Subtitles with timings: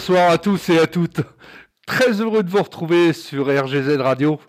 [0.00, 1.20] bonsoir à tous et à toutes.
[1.86, 4.40] Très heureux de vous retrouver sur RGZ Radio.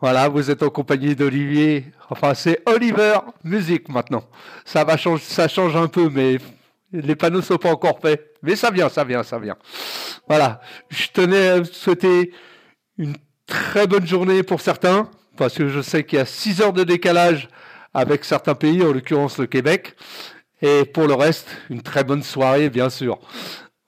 [0.00, 1.92] Voilà, vous êtes en compagnie d'Olivier.
[2.08, 4.24] Enfin, c'est Oliver Musique maintenant.
[4.64, 6.38] Ça va changer, ça change un peu, mais
[6.92, 8.38] les panneaux sont pas encore faits.
[8.40, 9.56] Mais ça vient, ça vient, ça vient.
[10.26, 10.62] Voilà.
[10.88, 12.32] Je tenais à souhaiter
[12.96, 16.72] une très bonne journée pour certains, parce que je sais qu'il y a 6 heures
[16.72, 17.50] de décalage
[17.92, 19.94] avec certains pays, en l'occurrence le Québec.
[20.62, 23.18] Et pour le reste, une très bonne soirée, bien sûr.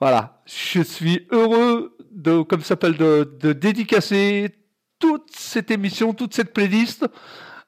[0.00, 4.50] Voilà, je suis heureux de, comme s'appelle, de, de, dédicacer
[4.98, 7.06] toute cette émission, toute cette playlist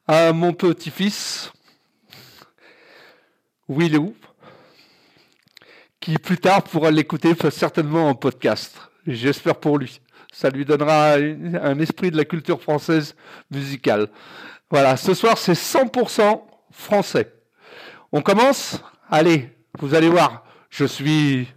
[0.07, 1.53] à mon petit-fils,
[3.69, 4.17] Willou,
[6.01, 8.81] qui plus tard pourra l'écouter certainement en podcast.
[9.07, 10.01] J'espère pour lui.
[10.33, 13.15] Ça lui donnera un esprit de la culture française
[13.51, 14.09] musicale.
[14.71, 16.43] Voilà, ce soir c'est 100%
[16.73, 17.33] français.
[18.11, 18.81] On commence?
[19.09, 21.49] Allez, vous allez voir, je suis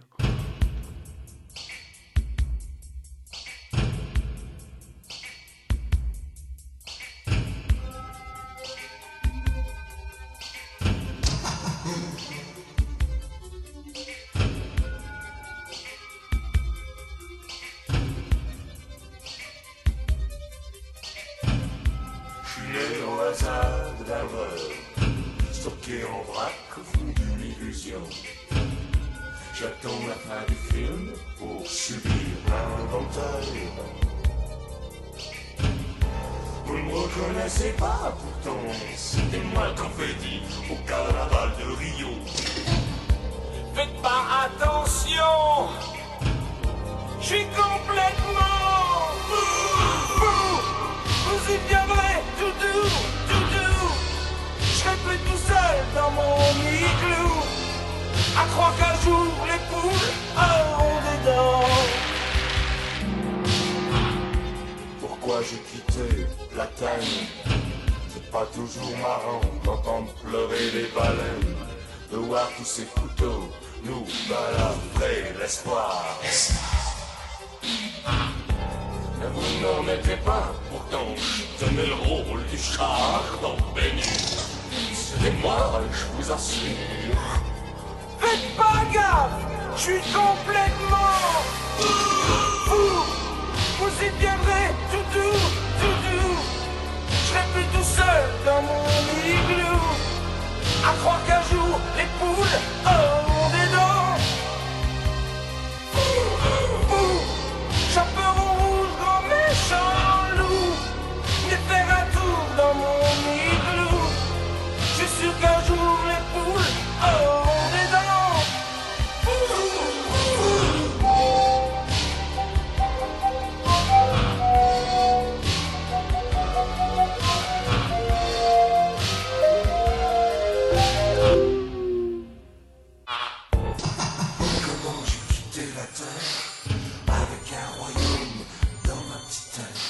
[137.08, 138.38] avec un royaume
[138.84, 139.80] dans ma petite tête,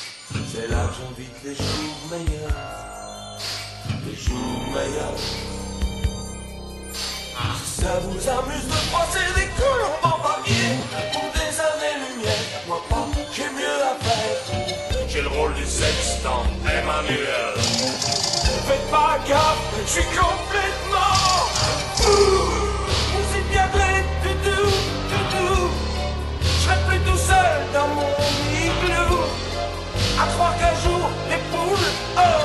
[0.52, 3.38] C'est là que j'invite les jours meilleurs,
[4.06, 5.20] les jours meilleurs.
[7.64, 10.76] Si ça vous amuse de croiser des colombes embarqués
[11.12, 15.08] pour des années-lumière, moi pas, j'ai mieux à faire.
[15.08, 17.55] J'ai le rôle du sextant Emmanuel.
[18.67, 20.44] Faites pas gaffe, je suis con.
[30.20, 31.87] À croire qu'un jour, les poules.
[32.16, 32.44] Oh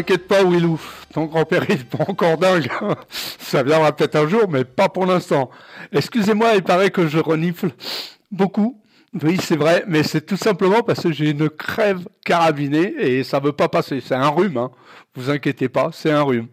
[0.00, 0.80] T'inquiète pas, Willou,
[1.12, 2.70] ton grand-père est pas encore dingue.
[3.10, 5.50] Ça viendra peut-être un jour, mais pas pour l'instant.
[5.92, 7.68] Excusez-moi, il paraît que je renifle
[8.30, 8.80] beaucoup.
[9.22, 13.40] Oui, c'est vrai, mais c'est tout simplement parce que j'ai une crève carabinée et ça
[13.40, 14.00] veut pas passer.
[14.00, 14.70] C'est un rhume, hein.
[15.14, 16.48] Vous inquiétez pas, c'est un rhume.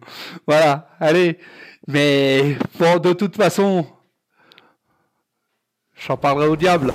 [0.46, 1.38] Voilà, allez.
[1.86, 3.86] Mais bon, de toute façon,
[5.96, 6.92] j'en parlerai au diable.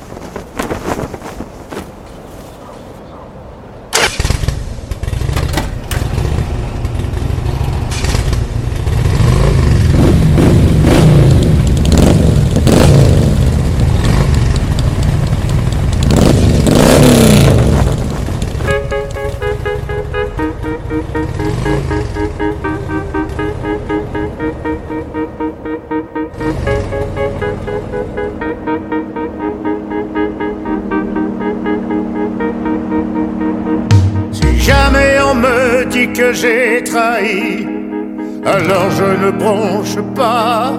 [36.95, 40.73] Alors je ne bronche pas.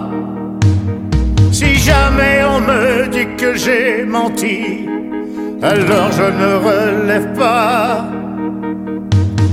[1.50, 4.88] Si jamais on me dit que j'ai menti,
[5.62, 8.04] alors je ne relève pas.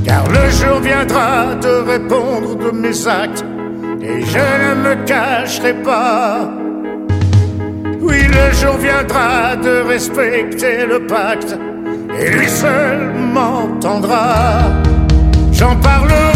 [0.05, 3.45] Car le jour viendra de répondre de mes actes,
[4.01, 6.49] et je ne me cacherai pas.
[8.01, 11.57] Oui, le jour viendra de respecter le pacte,
[12.19, 14.59] et lui seul m'entendra.
[15.51, 16.30] J'en parlerai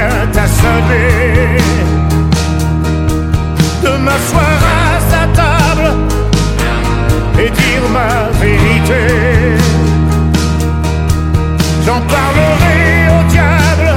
[0.00, 1.56] à sonner.
[3.82, 5.88] De m'asseoir à sa table
[7.38, 9.02] et dire ma vérité.
[11.84, 13.90] J'en parlerai au diable,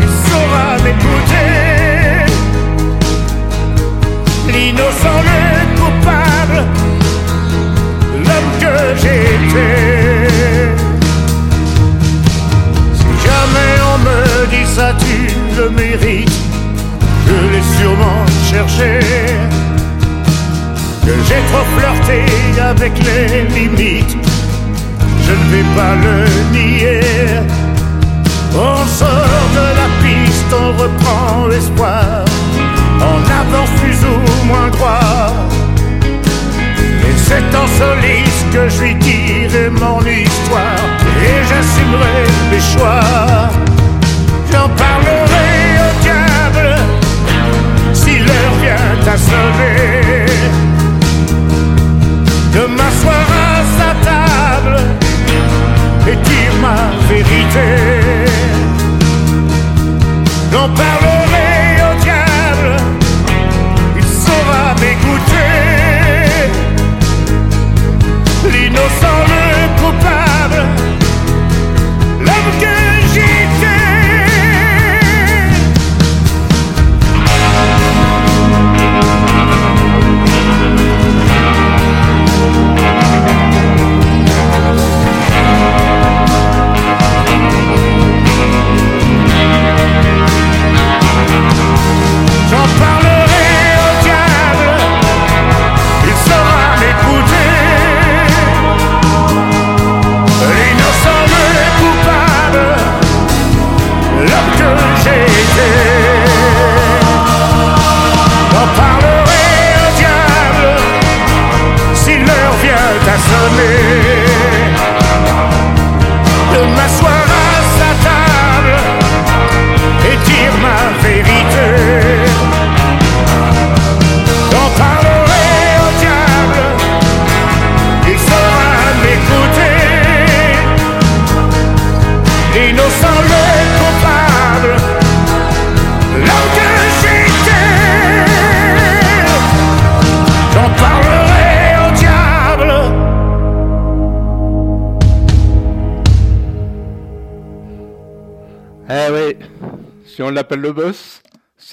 [0.00, 1.52] il saura m'écouter.
[4.52, 5.42] L'innocent, le
[5.78, 6.58] coupable,
[8.24, 10.83] l'homme que j'étais.
[14.74, 15.16] Ça tu
[15.56, 16.40] le mérites,
[17.26, 18.98] je l'ai sûrement cherché.
[21.06, 22.20] Que j'ai trop flirté
[22.60, 24.16] avec les limites,
[25.26, 26.16] je ne vais pas le
[26.56, 27.00] nier.
[28.52, 32.24] On sort de la piste, on reprend l'espoir,
[33.00, 35.32] on avance plus ou moins droit.
[37.06, 40.84] Et c'est en soliste que je lui dirai mon histoire,
[41.28, 43.54] et j'assumerai mes choix.
[44.54, 45.50] J'en parlerai
[45.84, 46.76] au diable
[47.92, 50.26] si l'heure vient à sonner.
[52.52, 52.64] De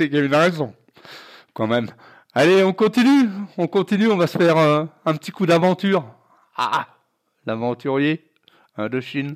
[0.01, 0.73] c'est qu'il y a une raison.
[1.53, 1.87] Quand même.
[2.33, 3.29] Allez, on continue.
[3.57, 4.09] On continue.
[4.09, 6.03] On va se faire euh, un petit coup d'aventure.
[6.57, 6.87] Ah,
[7.45, 8.31] l'aventurier
[8.77, 9.35] de Chine.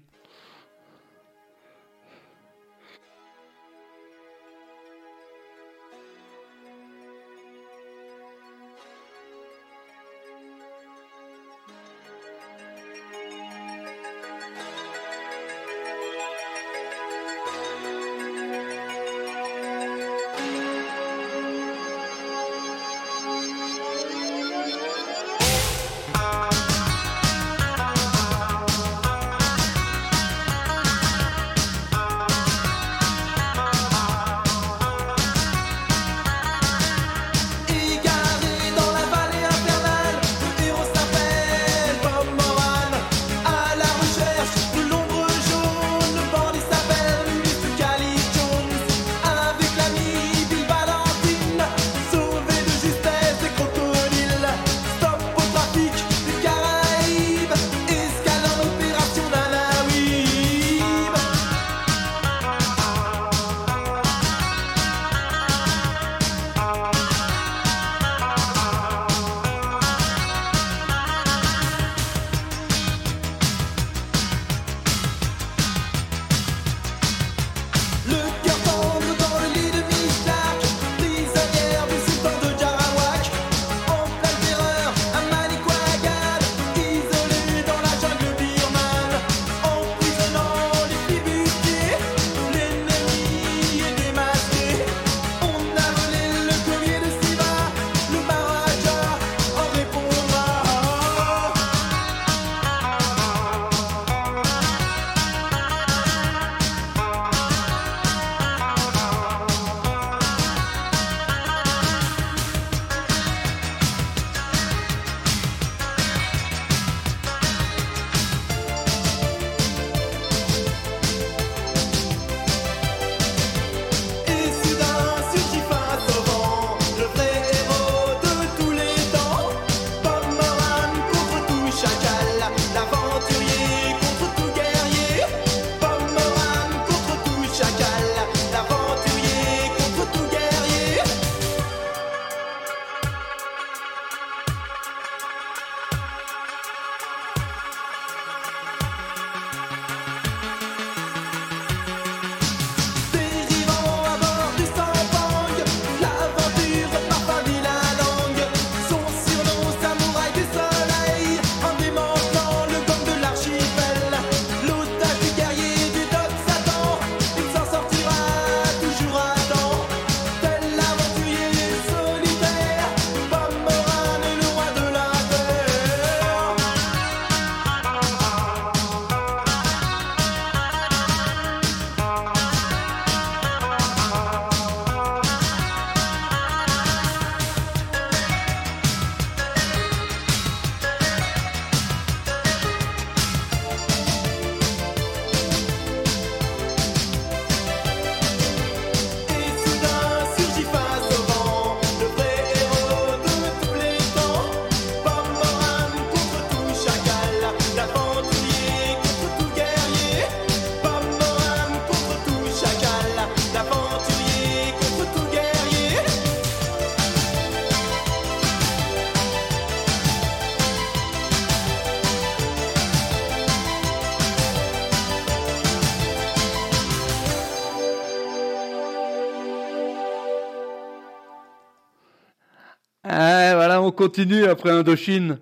[234.05, 235.39] Continue après Indochine.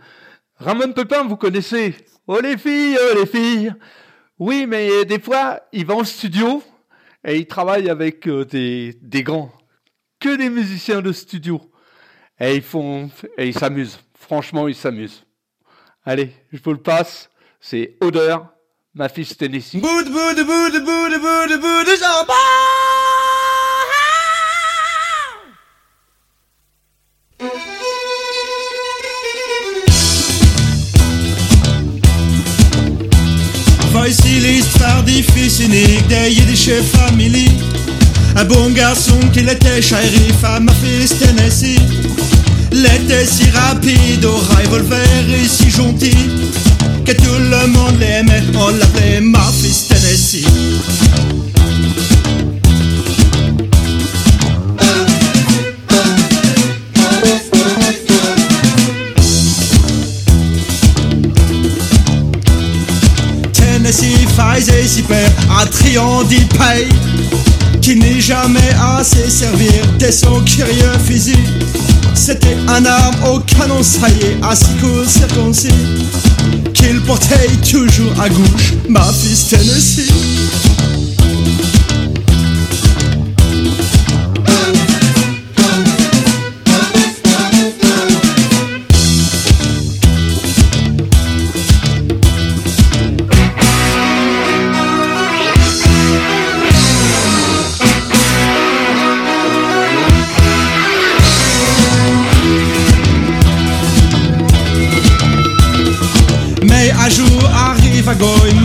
[0.56, 1.94] Ramon Pepin, vous connaissez
[2.28, 3.74] Oh les filles, oh les filles
[4.40, 6.64] Oui, mais des fois, il va en studio
[7.26, 9.52] et il travaille avec euh, des, des grands.
[10.18, 11.60] Que des musiciens de studio.
[12.40, 14.00] Et ils font, et ils s'amusent.
[14.18, 15.26] Franchement, ils s'amusent.
[16.06, 17.30] Allez, je vous le passe.
[17.60, 18.48] C'est Odeur,
[18.94, 19.82] ma fille Tennessee.
[19.82, 22.83] Boud, boud, boud, boud, j'en Voici
[36.82, 37.50] Family.
[38.36, 41.80] Un bon garçon qu'il était, shérif à Memphis, Tennessee.
[42.72, 46.16] L'était si rapide au revolver et si gentil
[47.06, 48.44] que tout le monde l'aimait.
[48.56, 50.46] On l'appelait Memphis, Tennessee.
[63.54, 65.33] Tennessee faisait si peur
[65.64, 66.88] à Triandy Pay
[67.82, 71.38] qui n'est jamais assez servir de son curieux fusil.
[72.14, 75.70] C'était un arme au canon saillé, six coups circoncis,
[76.74, 80.63] qu'il portait toujours à gauche, ma fils Tennessee.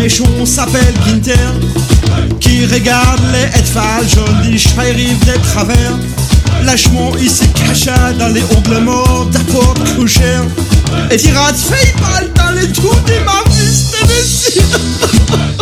[0.08, 1.34] Méchant s'appelle Ginter,
[2.40, 5.92] qui regarde les étoiles jolies, shérif des travers.
[6.64, 10.44] Lâchement, il se cacha dans les ongles morts d'apport couchère,
[11.10, 11.58] et tira de
[12.34, 15.57] dans les trous des Memphis, Tennessee.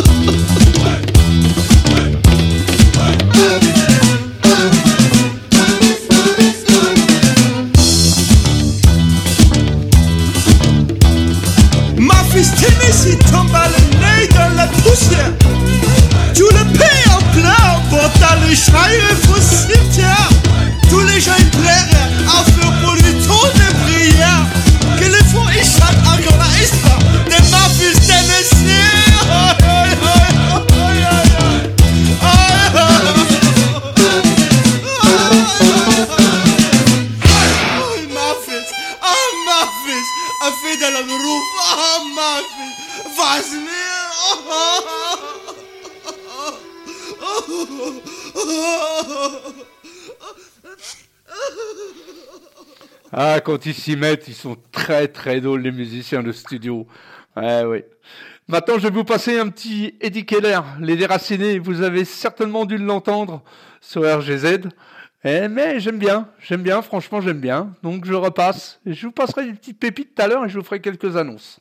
[53.46, 56.84] Quand ils s'y mettent, ils sont très très drôles, les musiciens de studio.
[57.36, 57.84] Ouais, oui.
[58.48, 61.60] Maintenant, je vais vous passer un petit Eddie Keller, Les Déracinés.
[61.60, 63.44] Vous avez certainement dû l'entendre
[63.80, 64.62] sur RGZ.
[65.22, 67.72] Eh, mais j'aime bien, j'aime bien, franchement, j'aime bien.
[67.84, 68.80] Donc, je repasse.
[68.84, 71.60] Je vous passerai des petites pépites tout à l'heure et je vous ferai quelques annonces.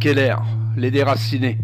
[0.00, 0.36] Keller,
[0.78, 1.58] Les Déracinés.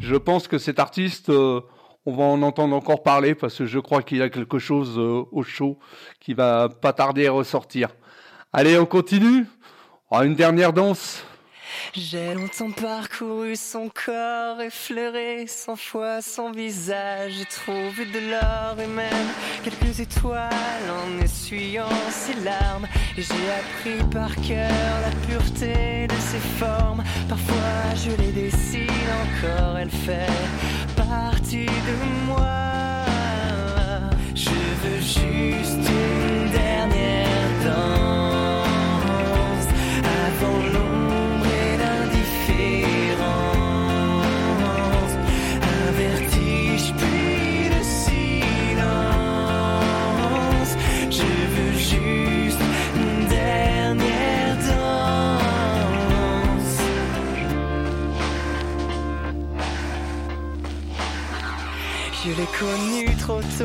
[0.00, 1.62] Je pense que cet artiste, euh,
[2.04, 4.98] on va en entendre encore parler parce que je crois qu'il y a quelque chose
[4.98, 5.78] euh, au show
[6.20, 7.88] qui va pas tarder à ressortir.
[8.52, 9.46] Allez, on continue.
[10.10, 11.24] Oh, une dernière danse.
[11.94, 17.32] J'ai longtemps parcouru son corps, effleuré cent fois son visage.
[17.38, 20.50] J'ai trouvé de l'or et quelques étoiles
[20.90, 22.86] en essuyant ses larmes.
[23.16, 24.70] J'ai appris par cœur
[25.02, 27.02] la pureté de formes.
[27.28, 28.88] Parfois je les dessine
[29.22, 30.26] encore, elle fait
[30.96, 32.59] partie de moi.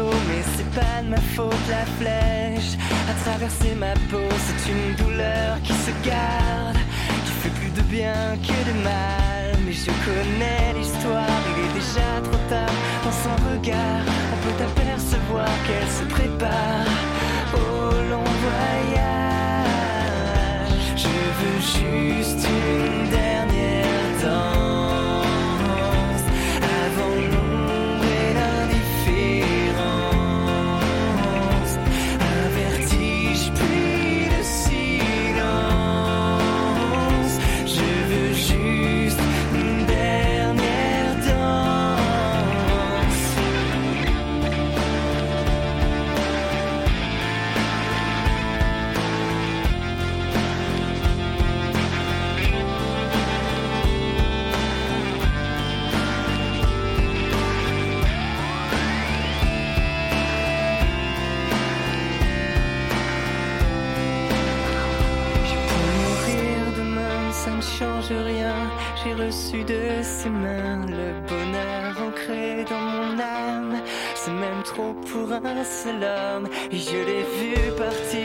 [0.04, 2.78] Mais c'est pas de ma faute la flèche.
[3.10, 6.78] A traverser ma peau, c'est une douleur qui se garde,
[7.26, 9.58] qui fait plus de bien que de mal.
[9.66, 12.76] Mais je connais l'histoire, il est déjà trop tard.
[13.04, 16.92] Dans son regard, on peut apercevoir qu'elle se prépare
[17.54, 19.76] au long voyage.
[20.98, 21.08] Je
[21.40, 23.25] veux juste une dernière
[69.26, 73.82] reçu de ses mains le bonheur ancré dans mon âme.
[74.14, 76.48] C'est même trop pour un seul homme.
[76.72, 78.25] Et je l'ai vu partir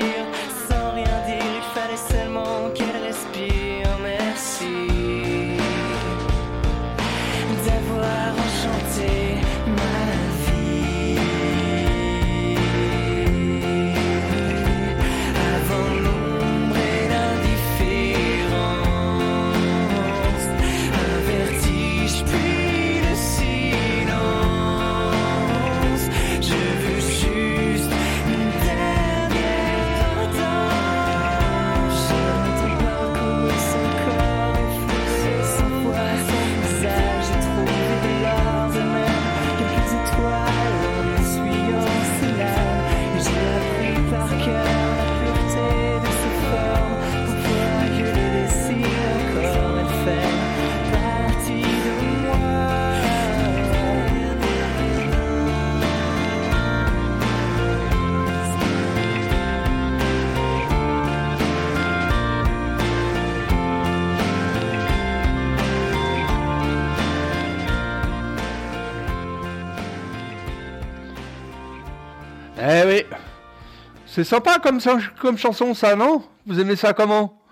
[74.20, 74.80] C'est sympa comme,
[75.18, 76.22] comme chanson, ça, non?
[76.44, 77.42] Vous aimez ça comment?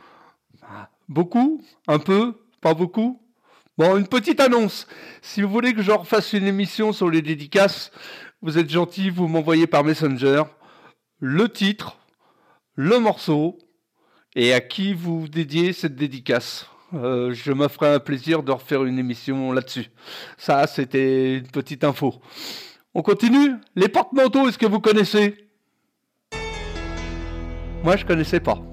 [0.61, 3.23] Ah, Beaucoup Un peu Pas beaucoup
[3.79, 4.87] Bon, une petite annonce.
[5.23, 7.91] Si vous voulez que je refasse une émission sur les dédicaces,
[8.43, 10.43] vous êtes gentil, vous m'envoyez par Messenger
[11.21, 11.97] le titre,
[12.75, 13.57] le morceau
[14.37, 16.67] et à qui vous dédiez cette dédicace.
[16.93, 19.87] Euh, je me ferai un plaisir de refaire une émission là-dessus.
[20.37, 22.17] Ça, c'était une petite info.
[22.93, 25.48] On continue Les porte-manteaux, est-ce que vous connaissez?
[27.85, 28.68] Moi, je connaissais pas.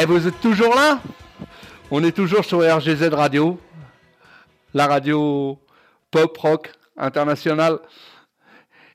[0.00, 1.00] Eh, vous êtes toujours là?
[1.90, 3.58] On est toujours sur RGZ Radio,
[4.72, 5.58] la radio
[6.12, 7.80] pop rock internationale.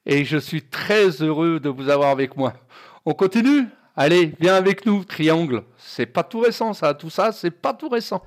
[0.06, 2.54] Et je suis très heureux de vous avoir avec moi.
[3.06, 3.66] On continue?
[3.98, 5.63] Allez, viens avec nous, Triangle.
[5.78, 6.94] C'est pas tout récent, ça.
[6.94, 8.24] Tout ça, c'est pas tout récent.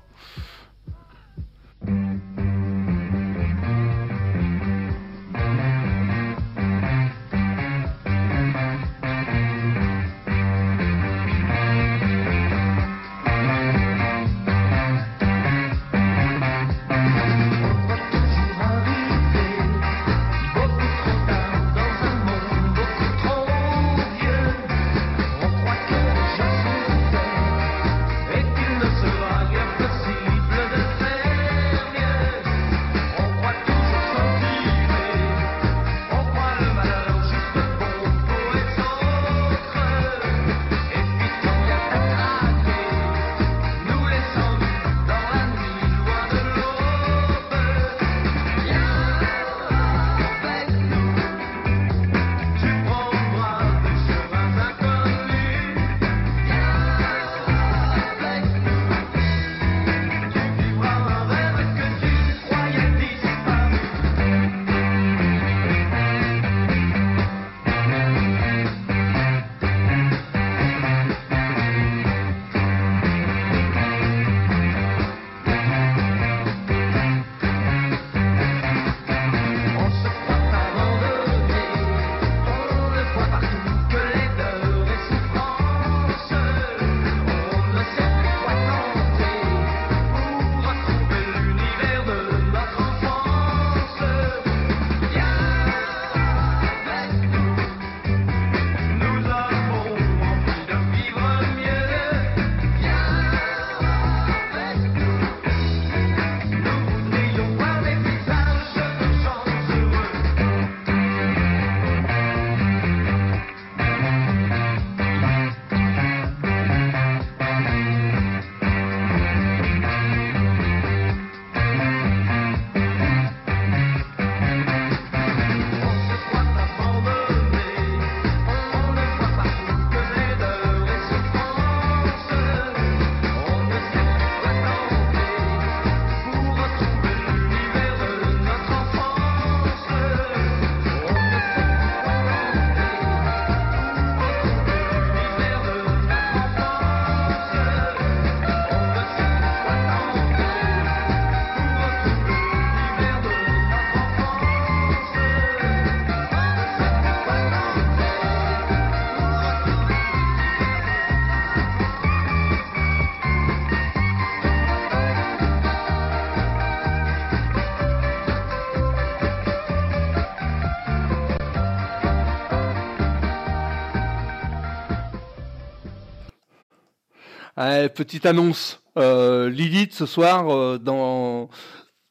[177.93, 178.81] Petite annonce.
[178.97, 181.49] Euh, Lilith, ce soir, euh, dans,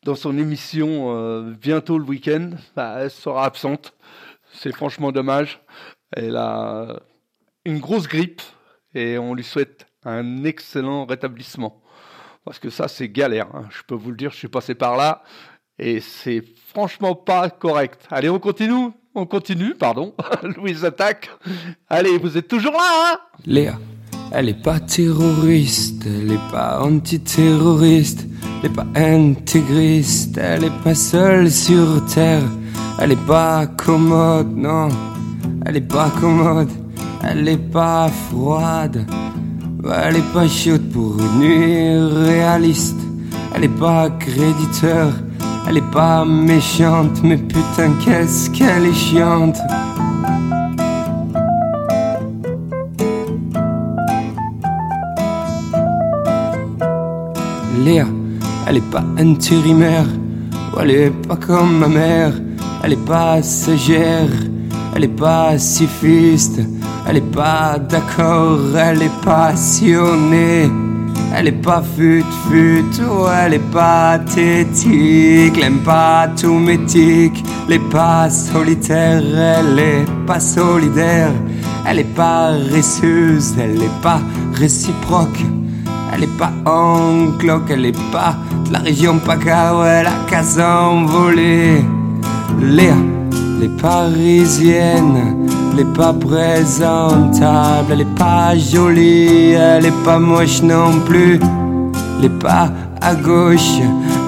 [0.05, 3.95] dans son émission euh, Bientôt le week-end, bah, elle sera absente.
[4.53, 5.61] C'est franchement dommage.
[6.13, 7.01] Elle a
[7.65, 8.43] une grosse grippe
[8.95, 11.83] et on lui souhaite un excellent rétablissement.
[12.45, 13.49] Parce que ça, c'est galère.
[13.55, 13.69] Hein.
[13.71, 15.23] Je peux vous le dire, je suis passé par là
[15.79, 18.07] et c'est franchement pas correct.
[18.11, 20.15] Allez, on continue On continue, pardon.
[20.43, 21.31] Louise attaque.
[21.89, 23.19] Allez, vous êtes toujours là, hein?
[23.45, 23.79] Léa.
[24.33, 28.27] Elle est pas terroriste, elle est pas antiterroriste,
[28.63, 32.43] elle est pas intégriste, elle est pas seule sur terre,
[32.99, 34.89] elle est pas commode, non,
[35.65, 36.69] elle est pas commode,
[37.23, 39.07] elle est pas froide,
[39.85, 42.99] elle est pas chaude pour une nuit réaliste,
[43.55, 45.13] elle est pas créditeur,
[45.69, 49.59] elle est pas méchante, mais putain qu'est-ce qu'elle est chiante.
[58.67, 60.07] Elle est pas intérimaire,
[60.81, 62.33] elle est pas comme ma mère,
[62.83, 64.31] elle est pas sagère,
[64.95, 66.61] elle est pas sifiste,
[67.09, 70.71] elle est pas d'accord, elle est passionnée.
[71.35, 72.85] Elle est pas fut fut,
[73.45, 80.05] elle est pas tétique, elle aime pas tout métique, elle est pas solitaire, elle est
[80.27, 81.33] pas solidaire,
[81.87, 84.21] elle est pas récieuse, elle est pas
[84.55, 85.43] réciproque.
[86.13, 86.53] Elle est pas
[87.39, 88.35] cloque, elle est pas
[88.67, 91.85] de la région PACA, ouais, la case envolée.
[92.61, 92.95] Léa,
[93.61, 101.01] les parisiennes, elle est pas présentable, elle est pas jolie, elle est pas moche non
[101.05, 101.39] plus.
[102.19, 102.71] Elle est pas
[103.03, 103.81] à gauche,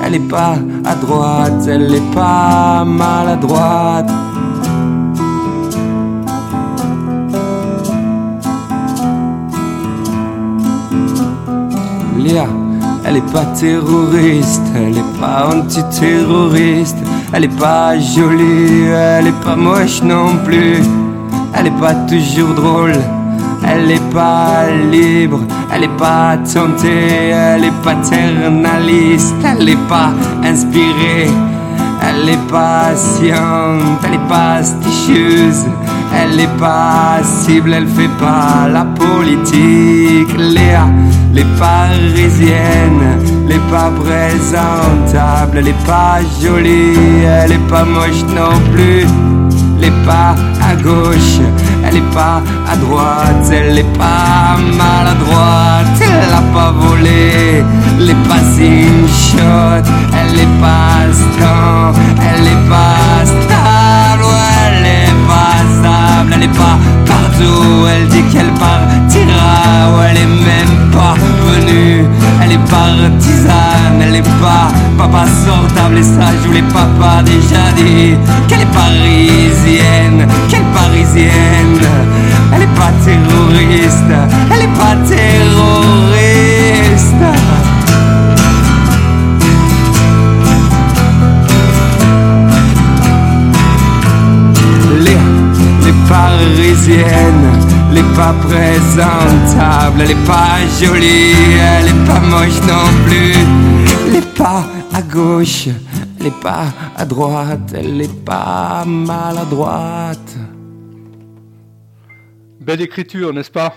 [0.04, 4.10] elle est pas à droite, elle est pas maladroite.
[12.18, 12.46] Léa,
[13.04, 16.96] elle est pas terroriste, elle est pas antiterroriste,
[17.32, 20.82] elle est pas jolie, elle est pas moche non plus,
[21.54, 22.94] elle est pas toujours drôle,
[23.66, 25.40] elle est pas libre,
[25.72, 30.10] elle est pas tentée, elle est paternaliste, elle est pas
[30.44, 31.30] inspirée,
[32.02, 35.66] elle est patiente, elle est pas stichieuse,
[36.14, 40.36] elle est pas cible, elle fait pas la politique.
[40.36, 40.86] Léa,
[41.38, 43.06] les parisiennes,
[43.48, 49.06] les pas présentables, est pas jolie, elle est pas moche non plus.
[49.80, 50.34] Elle est pas
[50.68, 51.38] à gauche,
[51.84, 57.62] elle est pas à droite, elle est pas maladroite, elle a pas volé,
[57.98, 58.42] elle est pas
[59.28, 59.84] shot,
[60.18, 61.92] elle est pas stan,
[62.28, 63.77] elle est pas stable,
[65.28, 71.14] stable, elle est pas partout, elle dit qu'elle partira, ou elle est même pas
[71.46, 72.04] venue,
[72.42, 77.72] elle est partisane, elle est pas papa sortable et ça je vous l'ai papa déjà
[77.76, 78.16] dit,
[78.48, 81.80] qu'elle est parisienne, qu'elle parisienne,
[82.54, 84.12] elle est pas terroriste,
[84.52, 86.17] elle est pas terroriste.
[96.08, 97.52] Les parisiennes,
[97.90, 103.34] elle est pas présentable, elle est pas jolie, elle est pas moche non plus,
[104.06, 105.68] elle est pas à gauche,
[106.18, 110.36] elle est pas à droite, elle est pas maladroite.
[112.60, 113.74] Belle écriture, n'est-ce pas?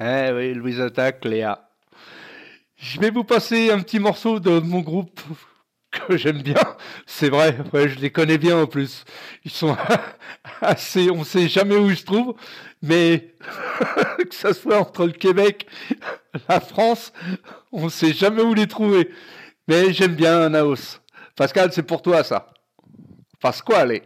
[0.00, 1.58] Eh oui, Louise Attaque, Léa.
[2.76, 5.20] Je vais vous passer un petit morceau de mon groupe
[6.10, 6.62] j'aime bien.
[7.06, 9.04] C'est vrai, ouais, je les connais bien en plus.
[9.44, 9.76] Ils sont
[10.60, 12.34] assez, on sait jamais où ils se trouvent,
[12.82, 13.34] mais
[14.18, 15.66] que ça soit entre le Québec,
[16.48, 17.12] la France,
[17.72, 19.10] on sait jamais où les trouver.
[19.66, 21.00] Mais j'aime bien Naos.
[21.36, 22.48] Pascal, c'est pour toi ça.
[23.40, 24.00] Pasquale.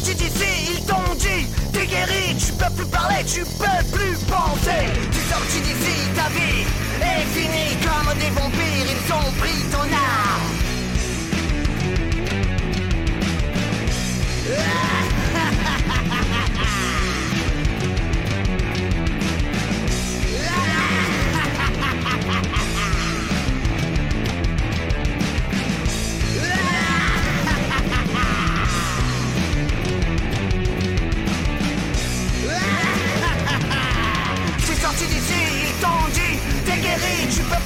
[0.00, 4.86] Sorti d'ici, ils t'ont dit T'es guéri, tu peux plus parler, tu peux plus penser.
[5.12, 6.64] T'es sorti d'ici, ta vie
[7.00, 8.69] est finie Comme des vampires,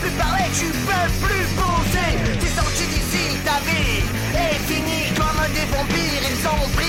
[0.05, 4.05] plus parler, tu peux plus penser T'es sorti d'ici, ta vie
[4.37, 6.84] est finie Comme des vampires, ils ont pris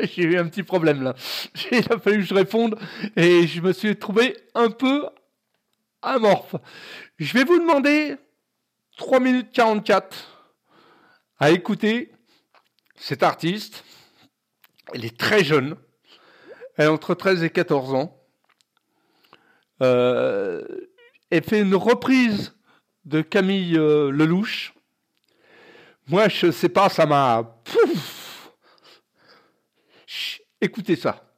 [0.14, 1.14] J'ai eu un petit problème là.
[1.72, 2.78] Il a fallu que je réponde
[3.16, 5.06] et je me suis trouvé un peu
[6.02, 6.56] amorphe.
[7.18, 8.16] Je vais vous demander
[8.96, 10.16] 3 minutes 44
[11.38, 12.12] à écouter
[12.96, 13.84] cet artiste.
[14.94, 15.76] Elle est très jeune.
[16.76, 18.16] Elle a entre 13 et 14 ans.
[19.82, 20.62] Euh,
[21.30, 22.54] elle fait une reprise
[23.04, 24.74] de Camille euh, Lelouch.
[26.08, 27.56] Moi, je sais pas, ça m'a.
[30.62, 31.30] Écoutez ça.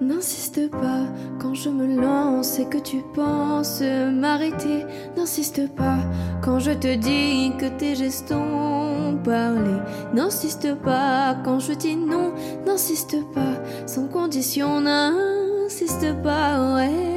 [0.00, 1.06] N'insiste pas
[1.40, 4.84] quand je me lance et que tu penses m'arrêter.
[5.24, 6.00] N'insiste pas
[6.42, 9.72] quand je te dis que tes gestes ont parlé.
[10.12, 12.34] N'insiste pas quand je dis non.
[12.66, 13.56] N'insiste pas
[13.86, 14.82] sans condition.
[14.82, 17.14] N'insiste pas, ouais.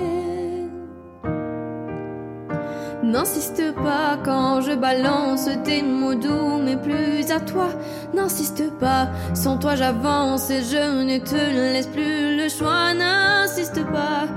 [3.04, 7.68] N'insiste pas quand je balance tes mots doux, mais plus à toi.
[8.14, 12.94] N'insiste pas, sans toi j'avance et je ne te laisse plus le choix.
[12.94, 14.28] N'insiste pas,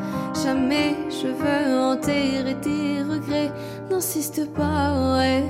[0.43, 2.80] jamais je veux enterrer tes
[3.91, 5.45] N'insiste pas, ouais.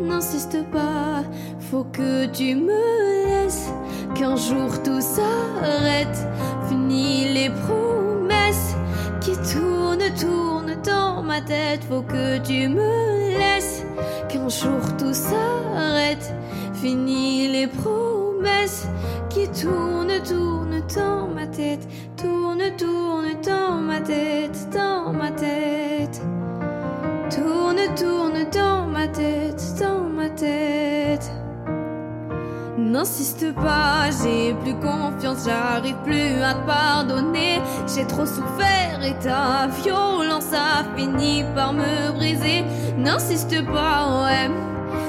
[0.00, 1.24] N'insiste pas,
[1.58, 3.72] faut que tu me laisses.
[4.14, 6.18] Qu'un jour tout s'arrête,
[6.68, 8.76] fini les promesses
[9.20, 11.82] qui tournent, tournent dans ma tête.
[11.88, 13.84] Faut que tu me laisses.
[14.28, 16.32] Qu'un jour tout s'arrête,
[16.74, 18.86] fini les promesses
[19.30, 21.88] qui tournent, tournent dans ma tête.
[22.16, 26.20] Tourne, tourne dans ma tête, dans ma tête.
[27.74, 31.28] Tourne, tourne dans ma tête, dans ma tête.
[32.78, 37.60] N'insiste pas, j'ai plus confiance, j'arrive plus à te pardonner.
[37.92, 42.64] J'ai trop souffert et ta violence a fini par me briser.
[42.96, 44.50] N'insiste pas, ouais,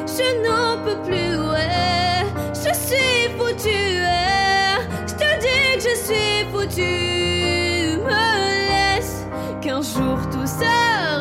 [0.07, 2.25] je n'en peux plus, ouais.
[2.53, 4.79] Je suis foutu, ouais.
[5.05, 7.99] Je te dis que je suis foutu.
[8.03, 9.27] Me laisse
[9.61, 11.14] qu'un jour tout s'arrête.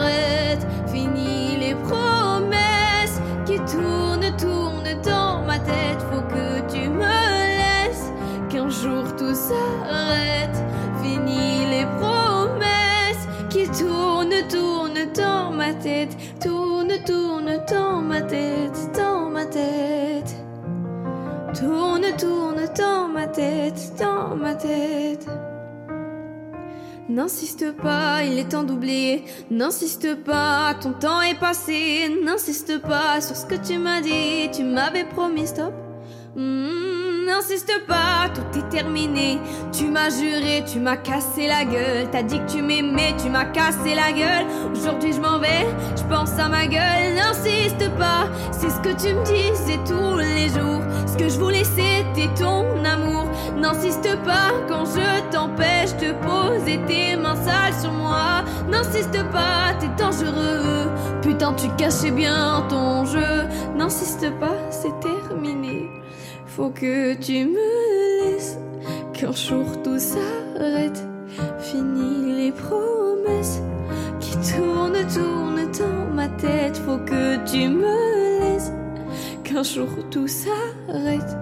[15.65, 16.17] Ma tête.
[16.41, 20.35] Tourne, tourne dans ma tête, dans ma tête.
[21.59, 25.27] Tourne, tourne dans ma tête, dans ma tête.
[27.09, 29.25] N'insiste pas, il est temps d'oublier.
[29.51, 32.11] N'insiste pas, ton temps est passé.
[32.25, 34.51] N'insiste pas sur ce que tu m'as dit.
[34.53, 35.73] Tu m'avais promis stop.
[36.37, 36.94] Hmm,
[37.25, 39.39] n'insiste pas, tout est terminé.
[39.73, 42.09] Tu m'as juré, tu m'as cassé la gueule.
[42.11, 44.47] T'as dit que tu m'aimais, tu m'as cassé la gueule.
[44.73, 45.67] Aujourd'hui je m'en vais,
[45.97, 47.15] je pense à ma gueule.
[47.17, 50.83] N'insiste pas, c'est ce que tu me disais tous les jours.
[51.07, 53.25] Ce que je voulais c'était ton amour.
[53.57, 58.45] N'insiste pas quand je t'empêche de poser tes mains sales sur moi.
[58.69, 60.91] N'insiste pas, t'es dangereux.
[61.23, 63.49] Putain, tu cachais bien ton jeu.
[63.77, 65.14] N'insiste pas, terminé.
[66.57, 68.57] Faut que tu me laisses
[69.13, 71.05] qu'un jour tout s'arrête.
[71.59, 73.61] Fini les promesses
[74.21, 76.77] qui tournent, tournent dans ma tête.
[76.77, 78.71] Faut que tu me laisses
[79.43, 81.37] qu'un jour tout s'arrête.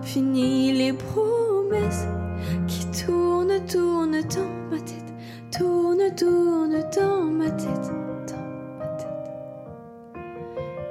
[0.00, 2.06] Fini les promesses
[2.66, 5.12] qui tournent, tournent dans ma tête.
[5.58, 7.90] Tourne, tourne dans ma tête.
[8.28, 9.08] Dans ma tête.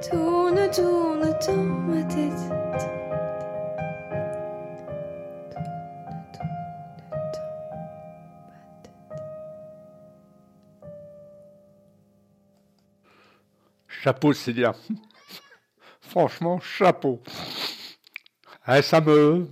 [0.08, 2.97] Tourne, tourne dans ma tête.
[14.02, 14.74] Chapeau, Célia.
[16.00, 17.20] Franchement, chapeau.
[18.64, 19.48] Ah, ça me.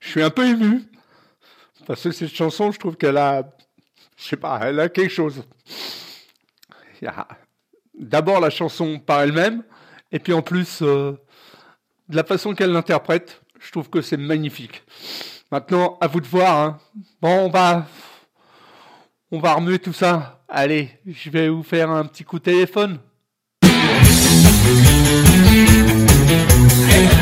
[0.00, 0.82] Je suis un peu ému.
[1.86, 3.42] Parce que cette chanson, je trouve qu'elle a.
[4.16, 5.44] Je sais pas, elle a quelque chose.
[7.94, 9.62] D'abord la chanson par elle-même,
[10.10, 11.12] et puis en plus, euh,
[12.08, 14.82] de la façon qu'elle l'interprète, je trouve que c'est magnifique.
[15.52, 16.58] Maintenant, à vous de voir.
[16.58, 16.78] Hein.
[17.20, 17.86] Bon, on va.
[19.30, 20.42] On va remuer tout ça.
[20.48, 22.98] Allez, je vais vous faire un petit coup de téléphone.
[26.88, 27.13] Quelque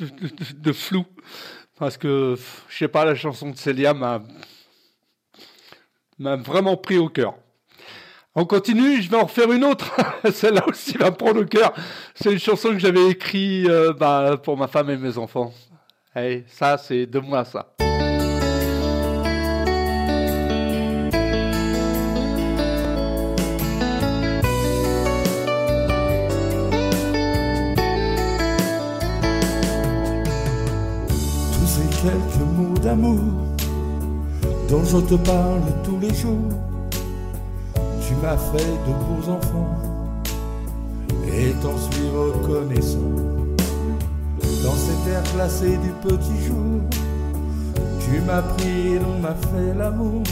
[0.00, 1.04] de, flou.
[1.78, 2.36] Parce que,
[2.68, 4.22] je sais pas, la chanson de Célia m'a
[6.18, 7.34] m'a vraiment pris au cœur.
[8.34, 9.94] On continue, je vais en refaire une autre.
[10.30, 11.72] Celle-là aussi va me prendre au cœur.
[12.14, 15.52] C'est une chanson que j'avais écrite euh, bah, pour ma femme et mes enfants.
[16.14, 17.74] Et ça, c'est de moi, ça.
[32.96, 33.18] D'amour
[34.68, 36.50] dont je te parle tous les jours
[38.06, 39.76] tu m'as fait de beaux enfants
[41.28, 42.98] et t'en suis reconnaissant.
[44.62, 46.80] Dans cette air glacée du petit jour,
[48.00, 50.22] tu m'as pris et l'on m'a fait l'amour.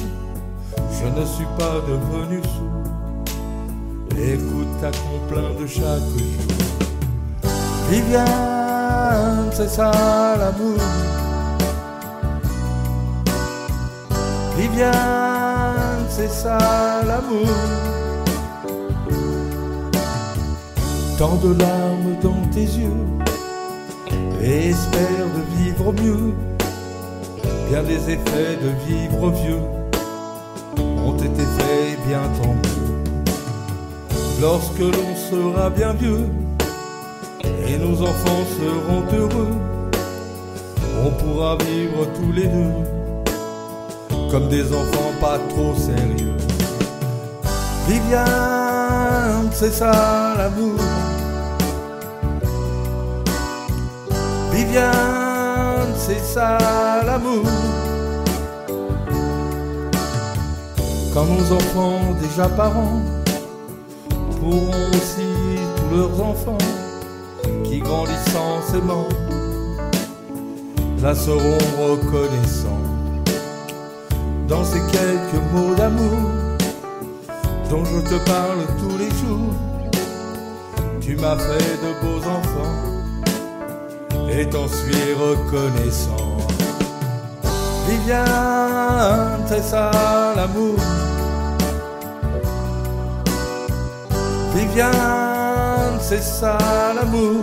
[0.76, 4.16] Je ne suis pas devenu sourd.
[4.16, 7.50] Écoute ta complainte de chaque jour.
[7.90, 10.78] Viviane, c'est ça l'amour.
[14.56, 17.48] Viviane, c'est ça l'amour.
[21.18, 23.02] Tant de larmes dans tes yeux,
[24.40, 26.34] et espère de vivre mieux.
[27.68, 29.62] Bien des effets de vivre vieux
[31.04, 32.94] ont été faits bien tant mieux.
[34.40, 36.28] Lorsque l'on sera bien vieux,
[37.66, 39.54] et nos enfants seront heureux,
[41.04, 43.03] on pourra vivre tous les deux
[44.30, 46.36] comme des enfants pas trop sérieux.
[47.86, 50.78] Viviane, c'est ça l'amour.
[54.52, 56.58] Viviane, c'est ça
[57.04, 57.44] l'amour.
[61.12, 63.02] Quand nos enfants, déjà parents,
[64.40, 65.28] pourront aussi
[65.76, 66.58] tous leurs enfants
[67.64, 69.08] qui grandissant s'aimant,
[71.02, 72.93] la seront reconnaissants
[74.48, 76.18] dans ces quelques mots d'amour
[77.70, 79.54] dont je te parle tous les jours.
[81.00, 82.94] Tu m'as fait de beaux enfants
[84.30, 86.36] et t'en suis reconnaissant.
[87.88, 89.90] Viviane, c'est ça
[90.36, 90.76] l'amour.
[94.54, 96.58] Viviane, c'est ça
[96.94, 97.42] l'amour.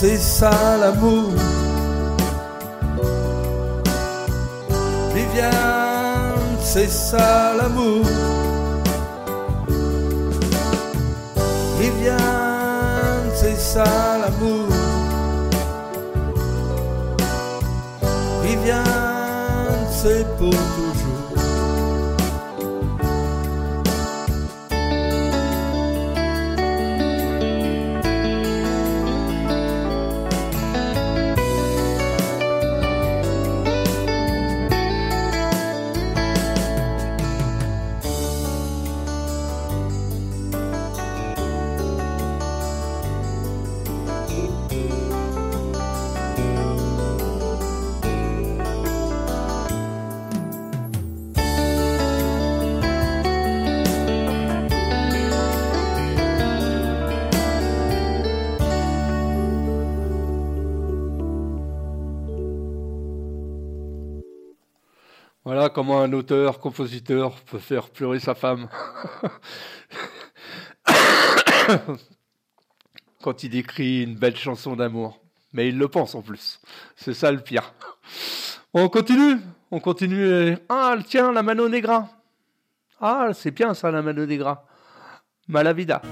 [0.00, 1.28] C'est ça l'amour.
[5.14, 8.06] Viviane, c'est ça l'amour.
[11.78, 13.84] Viviane, c'est ça
[14.22, 14.68] l'amour.
[18.42, 20.79] Viviane, c'est pour.
[65.74, 68.68] Comment un auteur, compositeur peut faire pleurer sa femme.
[73.22, 75.20] Quand il écrit une belle chanson d'amour.
[75.52, 76.60] Mais il le pense en plus.
[76.96, 77.74] C'est ça le pire.
[78.72, 79.38] On continue
[79.70, 80.56] On continue.
[80.68, 82.08] Ah, tiens, la Mano Negra.
[83.00, 84.64] Ah, c'est bien ça, la Mano Negra.
[85.48, 86.02] Malavida.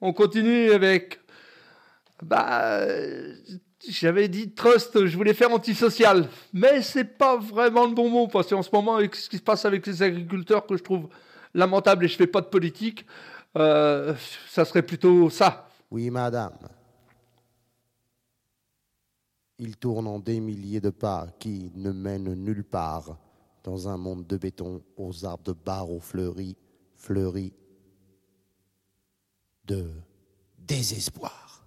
[0.00, 1.20] On continue avec.
[2.22, 2.86] Bah,
[3.86, 8.48] j'avais dit trust, je voulais faire antisocial, mais c'est pas vraiment le bon mot parce
[8.48, 11.08] qu'en ce moment, avec ce qui se passe avec les agriculteurs, que je trouve
[11.54, 13.06] lamentable et je fais pas de politique,
[13.56, 14.14] euh,
[14.48, 15.68] ça serait plutôt ça.
[15.90, 16.58] Oui, madame.
[19.60, 23.16] Il tourne en des milliers de pas qui ne mènent nulle part
[23.64, 26.56] dans un monde de béton aux arbres de barreaux fleuris,
[26.96, 27.52] fleuris
[29.68, 29.90] de
[30.66, 31.66] désespoir.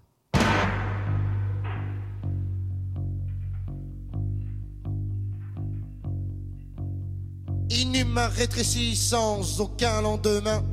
[7.70, 10.64] Inhumain rétréci sans aucun lendemain.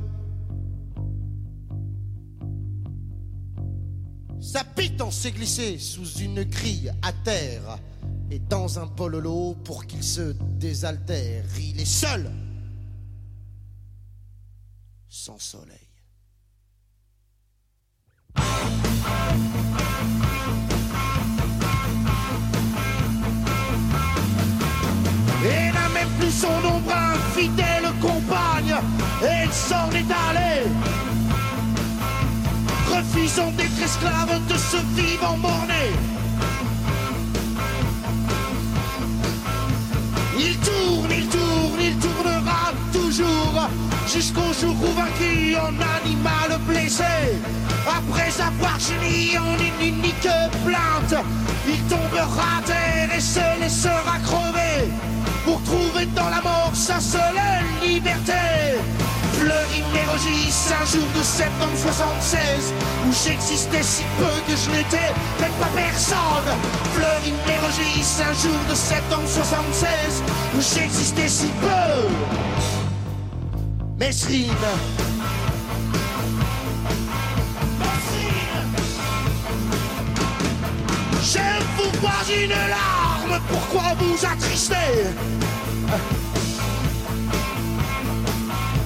[4.41, 7.77] Sa pitance s'est glissée sous une grille à terre
[8.31, 11.45] et dans un pololo pour qu'il se désaltère.
[11.59, 12.29] Il est seul,
[15.07, 15.88] sans soleil.
[25.45, 26.93] Et n'a même plus son ombre
[27.35, 28.75] fidèle compagne,
[29.21, 30.67] elle s'en est allée.
[32.89, 35.91] Refusant d'être esclave de ce vivant borné.
[40.37, 42.18] Il tourne, il tourne, il tournera
[44.07, 47.03] Jusqu'au jour où vaincu en animal blessé.
[47.85, 50.27] Après avoir gémi en une unique
[50.65, 51.23] plainte
[51.67, 54.89] Il tombera à terre et se laissera crever.
[55.45, 57.39] Pour trouver dans la mort sa seule
[57.85, 58.33] liberté.
[59.33, 62.73] Fleury Mérogis, un jour de septembre 76
[63.07, 66.49] Où j'existais si peu que je n'étais même pas personne.
[66.93, 70.23] Fleury Mérogis, un jour de septembre 76
[70.57, 72.78] Où j'existais si peu
[73.99, 74.53] Mesrine.
[81.21, 81.37] Je
[81.75, 84.75] vous vois une larme, pourquoi vous attrister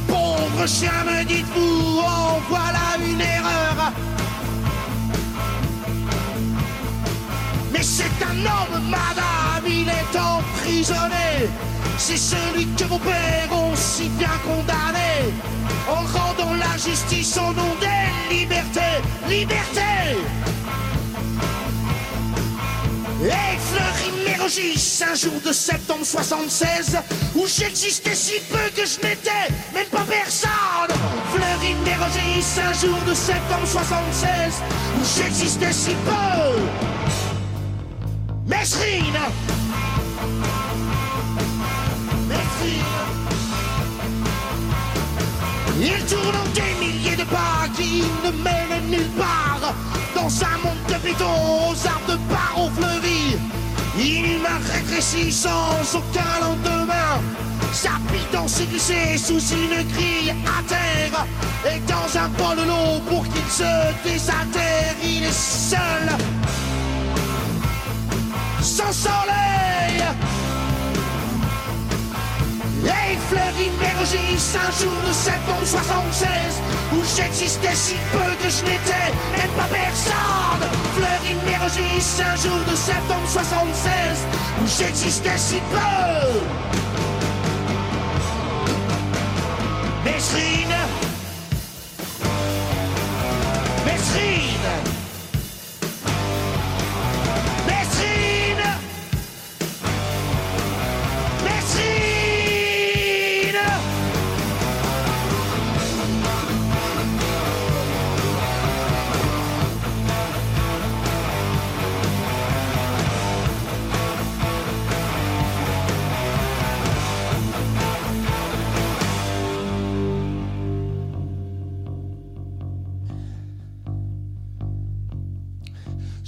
[0.07, 3.93] Pauvre chien, me dites-vous, oh voilà une erreur.
[7.71, 11.49] Mais c'est un homme, madame, il est emprisonné
[11.97, 15.33] c'est celui que vos pères ont si bien condamné
[15.87, 18.79] en rendant la justice au nom des libertés.
[19.27, 19.81] Liberté
[23.23, 26.97] Et Fleury Mérogis, un jour de septembre 76,
[27.35, 30.97] où j'existais si peu que je n'étais même pas personne.
[31.33, 34.61] Fleury Mérogis, un jour de septembre 76,
[34.99, 36.59] où j'existais si peu.
[38.45, 39.19] Mesrine
[45.79, 49.73] Il tourne en des milliers de pas qui ne mènent nulle part.
[50.15, 53.37] Dans un monde de béton aux arbres de barreaux fleuris
[53.97, 57.21] Inhumain rétréci sans aucun lendemain.
[57.73, 61.25] Sa pitance s'est sous une grille à terre
[61.65, 63.63] Et dans un bol de l'eau pour qu'il se
[64.03, 66.09] désaltère Il est seul.
[68.61, 70.03] Sans soleil
[72.85, 76.27] et Fleury Mérogis, un jour de septembre 76
[76.93, 80.63] Où j'existais si peu que je n'étais même pas personne.
[80.95, 84.27] Fleury Mérogis, un jour de septembre 76
[84.61, 86.39] Où j'existais si peu.
[90.05, 90.75] Mesrine.
[93.85, 95.02] Mesrine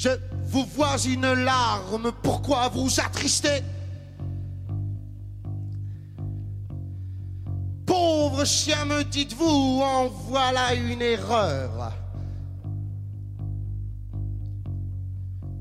[0.06, 0.12] Je
[0.44, 3.64] vous vois une larme, pourquoi vous attrister
[7.88, 11.92] Pauvre chien, me dites-vous, en voilà une erreur.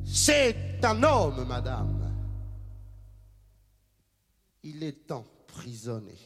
[0.05, 2.13] C'est un homme, madame.
[4.63, 6.19] Il est emprisonné.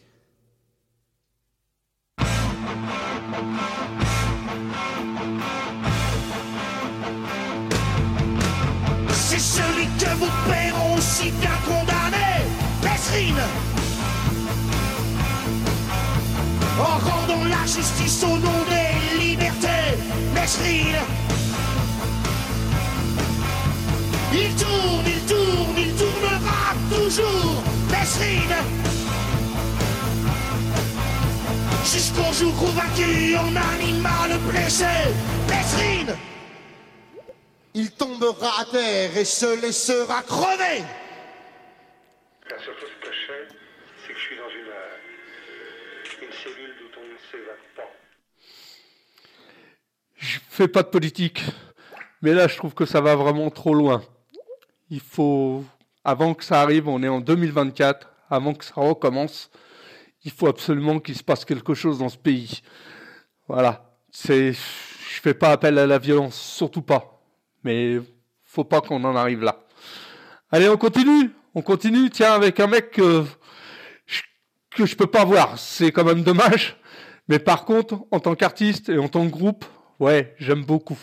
[9.30, 12.46] C'est celui que vos pères ont si bien condamné,
[12.82, 13.42] Mesrine
[16.80, 19.98] En rendant la justice au nom des libertés,
[20.34, 20.96] Mesrine
[24.32, 28.56] Il tourne, il tourne, il tournera toujours, Mesrine
[31.84, 34.86] Jusqu'au jour où vaincu en animal blessé,
[35.50, 36.16] Mesrine
[37.78, 40.82] il tombera à terre et se laissera crever.
[42.50, 43.48] La seule chose que je sais,
[44.04, 47.88] c'est que je suis dans une, euh, une cellule d'où on ne s'évade pas.
[50.16, 51.40] Je fais pas de politique,
[52.20, 54.02] mais là je trouve que ça va vraiment trop loin.
[54.90, 55.64] Il faut,
[56.02, 59.50] avant que ça arrive, on est en 2024, avant que ça recommence,
[60.24, 62.60] il faut absolument qu'il se passe quelque chose dans ce pays.
[63.46, 67.17] Voilà, c'est, je fais pas appel à la violence, surtout pas.
[67.64, 68.00] Mais
[68.44, 69.64] faut pas qu'on en arrive là.
[70.50, 71.30] Allez, on continue.
[71.54, 72.10] On continue.
[72.10, 73.24] Tiens, avec un mec que
[74.06, 74.22] je,
[74.70, 75.58] que je peux pas voir.
[75.58, 76.76] C'est quand même dommage.
[77.28, 79.64] Mais par contre, en tant qu'artiste et en tant que groupe,
[80.00, 80.98] ouais, j'aime beaucoup.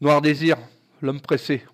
[0.00, 0.56] Noir Désir,
[1.00, 1.64] l'homme pressé.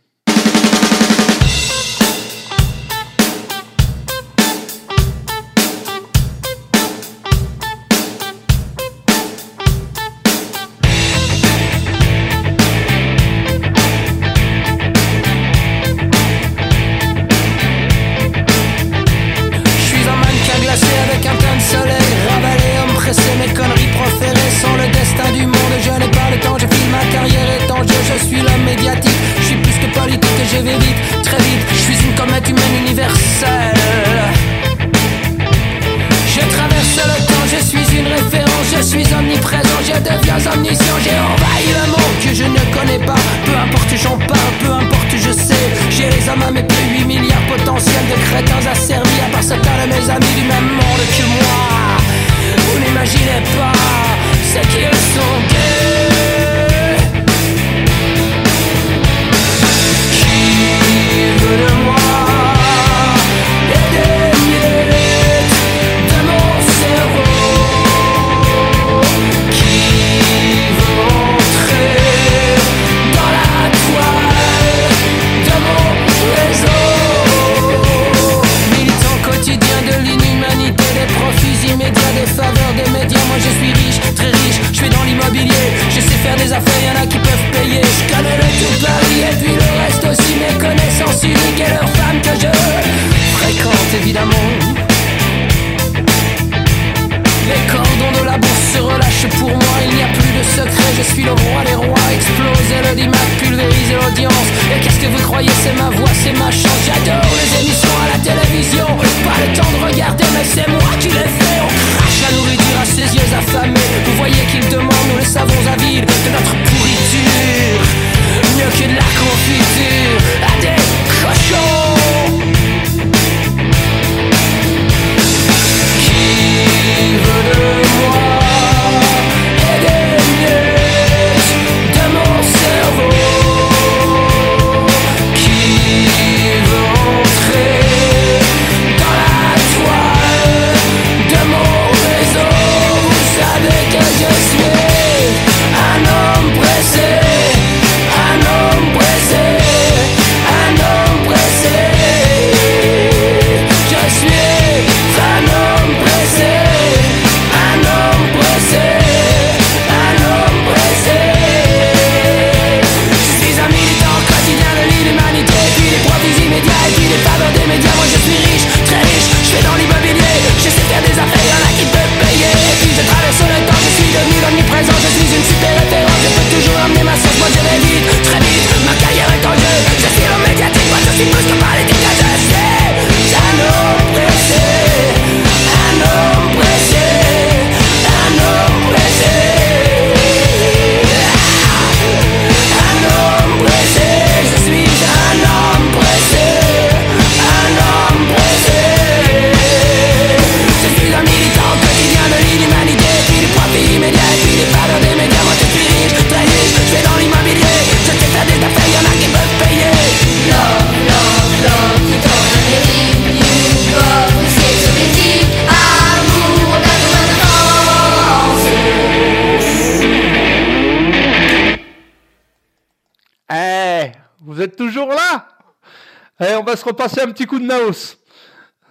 [226.40, 228.16] Allez, on va se repasser un petit coup de Naos.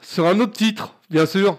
[0.02, 1.58] Sur un autre titre, bien sûr.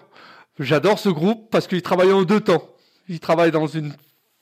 [0.59, 2.63] J'adore ce groupe parce qu'il travaille en deux temps.
[3.09, 3.95] Il travaille dans une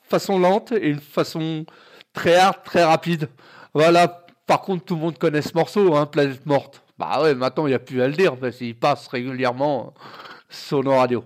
[0.09, 1.64] façon lente et une façon
[2.12, 3.28] très hard, très rapide.
[3.74, 4.27] Voilà.
[4.48, 6.82] Par contre, tout le monde connaît ce morceau, hein, Planète Morte.
[6.98, 9.94] Bah ouais, maintenant, il n'y a plus à le dire parce qu'il passe régulièrement
[10.51, 11.24] sur nos radios.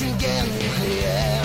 [0.00, 1.42] Une guerre nucléaire.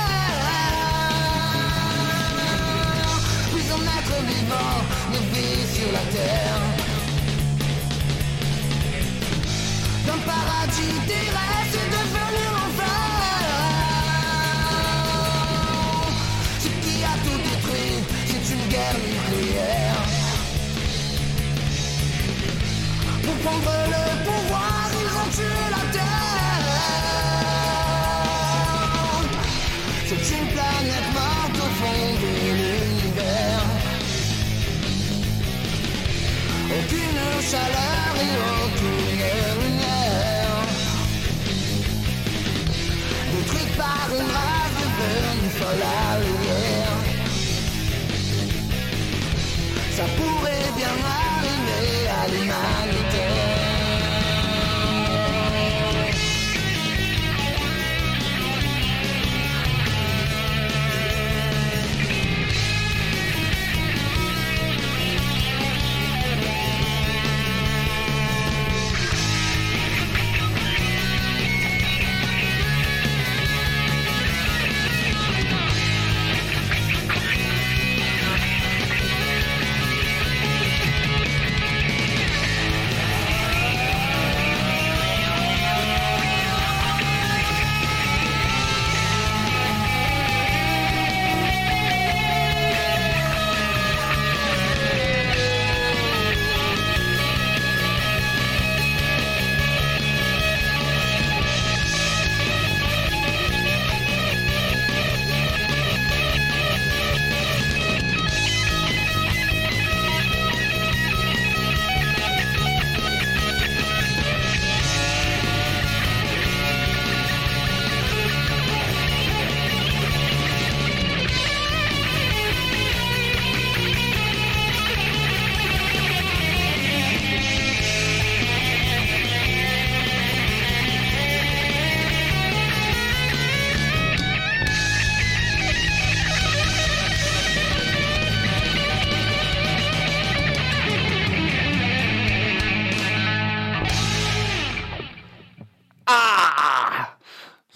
[3.52, 4.78] Plus en être vivant
[5.14, 6.62] ne vit sur la terre.
[10.06, 11.65] D'un paradis terrestre
[23.46, 26.66] le pouvoir, ils ont tué la terre.
[30.08, 33.66] C'est une planète morte au fond de l'univers.
[36.78, 38.36] Aucune chaleur et
[38.66, 39.06] aucune
[39.62, 40.58] lumière
[43.32, 46.96] Détruite par une rage devenue folle à lumière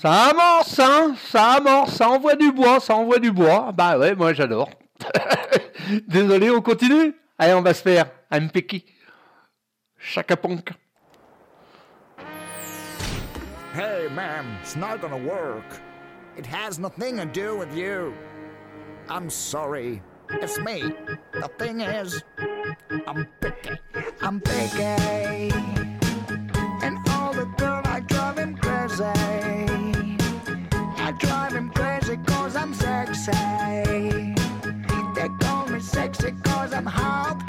[0.02, 3.74] Ça amorce, hein Ça amorce, ça envoie du bois, ça envoie du bois.
[3.74, 4.70] Bah ouais, moi j'adore.
[6.08, 7.14] Désolé, on continue?
[7.38, 8.86] Allez, on va se faire un Peki.
[13.74, 15.66] Hey man, it's not gonna work.
[16.38, 18.14] It has nothing to do with you.
[19.10, 20.02] I'm sorry.
[20.30, 20.94] It's me.
[21.34, 22.24] The thing is,
[23.06, 23.78] I'm picky.
[24.22, 26.09] I'm picky.
[33.32, 34.36] say.
[35.16, 37.49] They call me sexy cause I'm hot.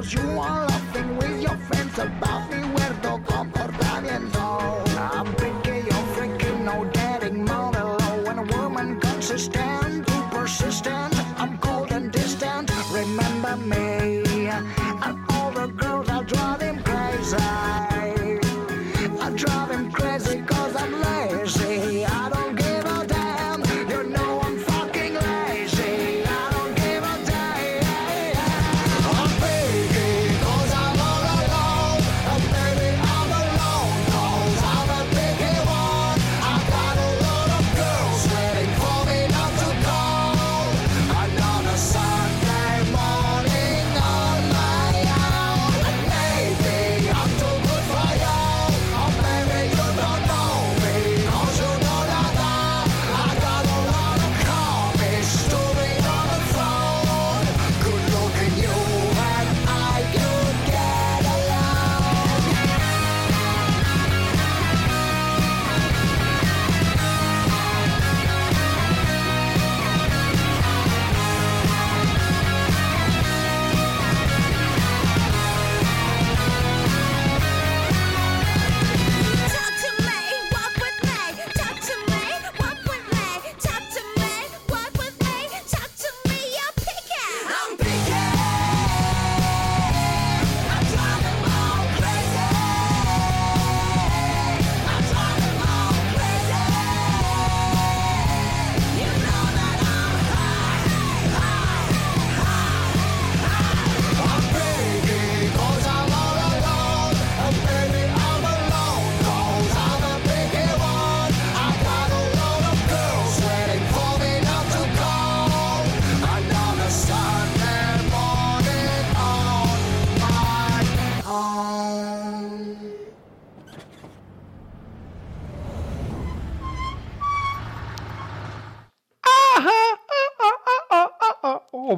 [0.00, 2.29] Cause you are laughing with your friends about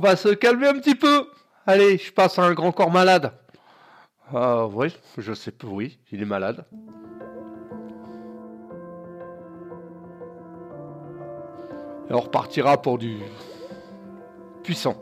[0.02, 1.28] On va se calmer un petit peu.
[1.64, 3.32] Allez, je passe à un grand corps malade.
[4.34, 6.64] Ah oui, je sais pas, oui, il est malade.
[12.10, 13.18] Et on repartira pour du
[14.64, 15.00] puissant.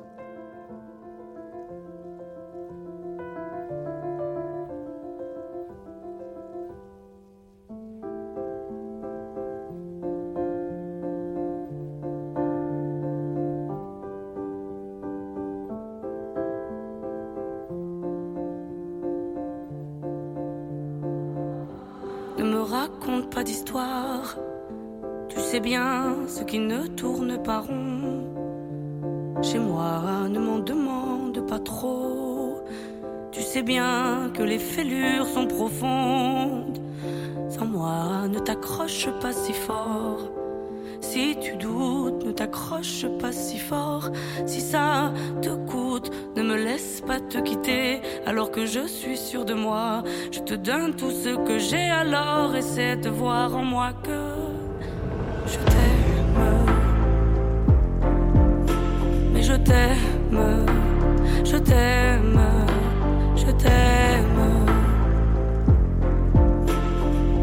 [25.28, 28.24] Tu sais bien ce qui ne tourne pas rond.
[29.42, 32.64] Chez moi, ne m'en demande pas trop.
[33.32, 36.78] Tu sais bien que les fêlures sont profondes.
[37.48, 40.39] Sans moi, ne t'accroche pas si fort.
[41.12, 44.10] Si tu doutes, ne t'accroche pas si fort.
[44.46, 45.12] Si ça
[45.42, 48.00] te coûte, ne me laisse pas te quitter.
[48.26, 51.90] Alors que je suis sûr de moi, je te donne tout ce que j'ai.
[51.90, 54.20] Alors essaie de voir en moi que
[55.48, 56.46] je t'aime.
[59.32, 60.38] Mais je t'aime,
[61.44, 62.40] je t'aime,
[63.34, 64.46] je t'aime.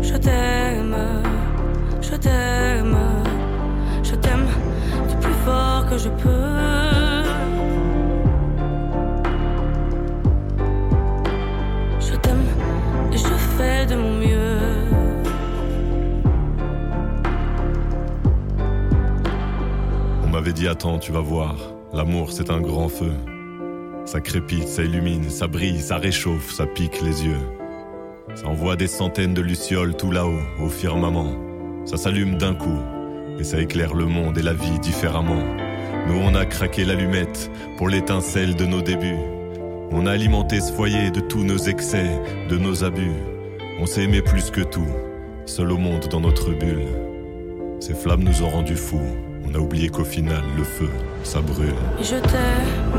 [0.01, 0.95] Je t'aime,
[2.01, 2.97] je t'aime,
[4.21, 4.47] t'aime
[5.09, 7.23] du plus fort que je peux.
[11.99, 12.45] Je t'aime
[13.11, 14.59] et je fais de mon mieux.
[20.23, 21.55] On m'avait dit attends, tu vas voir,
[21.93, 23.13] l'amour c'est un grand feu.
[24.05, 27.41] Ça crépite, ça illumine, ça brille, ça réchauffe, ça pique les yeux.
[28.35, 31.33] Ça envoie des centaines de lucioles tout là-haut, au firmament.
[31.85, 32.79] Ça s'allume d'un coup,
[33.39, 35.43] et ça éclaire le monde et la vie différemment.
[36.07, 39.17] Nous on a craqué l'allumette pour l'étincelle de nos débuts.
[39.91, 42.09] On a alimenté ce foyer de tous nos excès,
[42.49, 43.11] de nos abus.
[43.79, 44.87] On s'est aimé plus que tout,
[45.45, 46.87] seul au monde dans notre bulle.
[47.79, 48.99] Ces flammes nous ont rendus fous.
[49.45, 50.89] On a oublié qu'au final, le feu,
[51.23, 51.73] ça brûle.
[52.01, 52.93] Je t'aime,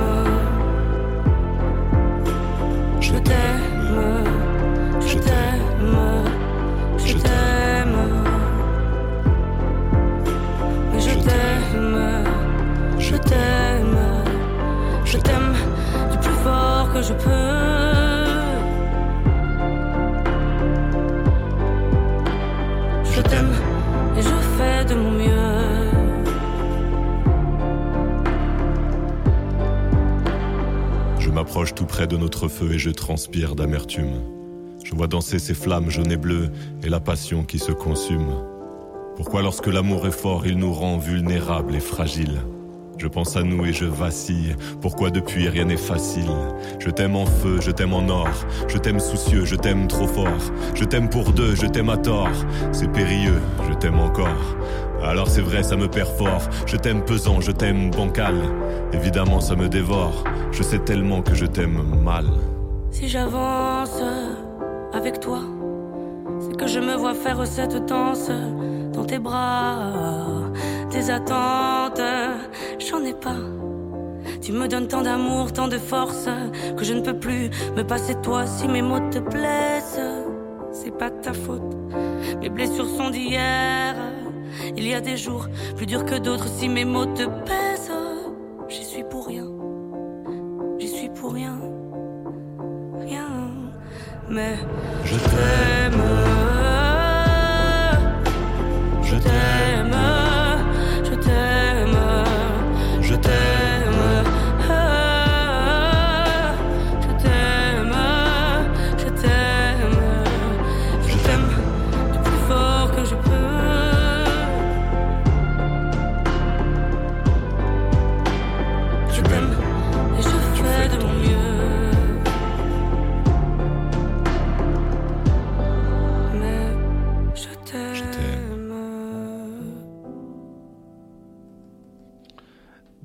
[3.01, 3.63] je t'aime,
[5.01, 6.28] je t'aime,
[11.71, 12.25] t'aime,
[12.99, 13.99] je t'aime,
[15.05, 15.55] je t'aime
[16.11, 17.69] du plus fort que je peux.
[23.13, 23.53] Je t'aime
[24.17, 25.29] et je fais de mon mieux.
[31.19, 34.23] Je m'approche tout près de notre feu et je transpire d'amertume.
[34.85, 36.51] Je vois danser ces flammes jaunes et bleues
[36.83, 38.58] et la passion qui se consume.
[39.19, 42.41] Pourquoi lorsque l'amour est fort, il nous rend vulnérables et fragiles?
[42.99, 44.55] Je pense à nous et je vacille.
[44.81, 46.31] Pourquoi depuis rien n'est facile?
[46.79, 48.29] Je t'aime en feu, je t'aime en or.
[48.69, 50.53] Je t'aime soucieux, je t'aime trop fort.
[50.77, 52.31] Je t'aime pour deux, je t'aime à tort.
[52.71, 54.57] C'est périlleux, je t'aime encore.
[55.03, 56.49] Alors c'est vrai, ça me perd fort.
[56.67, 58.37] Je t'aime pesant, je t'aime bancal.
[58.93, 60.23] Évidemment, ça me dévore.
[60.53, 62.27] Je sais tellement que je t'aime mal.
[62.93, 64.01] Si j'avance
[64.95, 65.41] avec toi,
[66.39, 68.31] c'est que je me vois faire cette danse
[68.99, 69.93] dans tes bras.
[70.91, 72.03] Tes attentes,
[72.79, 73.43] j'en ai pas.
[74.43, 76.29] Tu me donnes tant d'amour, tant de force,
[76.77, 80.01] que je ne peux plus me passer de toi si mes mots te blessent.
[80.73, 81.63] C'est pas ta faute,
[82.41, 83.95] mes blessures sont d'hier.
[84.77, 85.47] Il y a des jours
[85.77, 87.93] plus durs que d'autres si mes mots te pèsent.
[88.69, 89.49] J'y suis pour rien,
[90.79, 91.59] j'y suis pour rien,
[93.01, 93.31] rien.
[94.29, 94.57] Mais
[95.05, 96.03] je t'aime,
[99.25, 99.68] je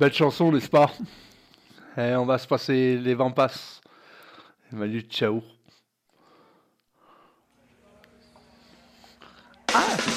[0.03, 0.91] Belle chanson, n'est-ce pas?
[1.97, 3.79] Et on va se passer les vents passent.
[4.69, 5.41] Manu, ciao.
[9.69, 10.12] Je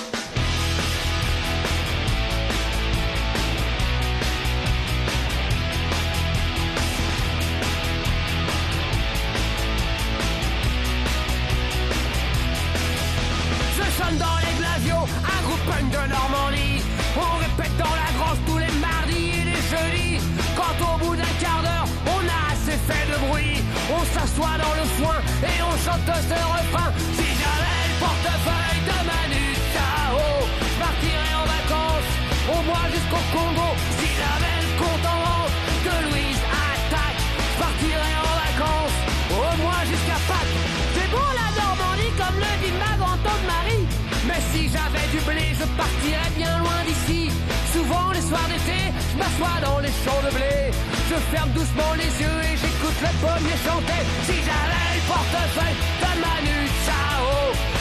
[24.27, 26.91] s'assoit dans le foin et on chante ce refrain.
[27.17, 30.19] Si j'avais le portefeuille de Manu Chao,
[30.67, 32.13] je partirais en vacances,
[32.55, 33.69] au moins jusqu'au Congo.
[33.99, 35.55] Si j'avais le compte en banque
[35.87, 37.21] de Louise attaque,
[37.51, 38.99] je partirais en vacances,
[39.31, 40.57] au moins jusqu'à Pâques.
[40.95, 43.85] C'est bon la Normandie comme le dit ma grand-tante Marie.
[44.27, 47.31] Mais si j'avais du blé, je partirais bien loin d'ici.
[47.73, 48.86] Souvent les soirs d'été,
[49.17, 50.71] je m'assois dans les champs de blé.
[51.09, 54.03] Je ferme doucement les yeux et j'écoute le pommier chanter.
[54.27, 57.25] Si j'avais le portefeuille de Manu Chao,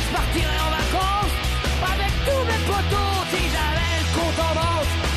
[0.02, 1.36] je partirais en vacances
[1.92, 3.22] avec tous mes potos.
[3.32, 4.54] Si j'avais le compte en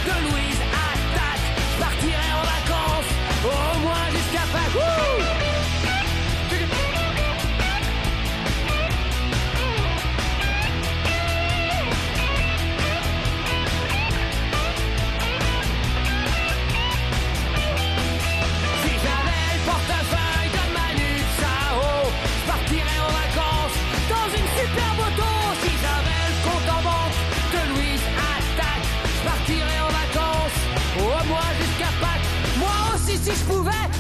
[0.08, 3.10] de Louise Attaque, je partirais en vacances
[3.44, 5.37] au moins jusqu'à Pâques.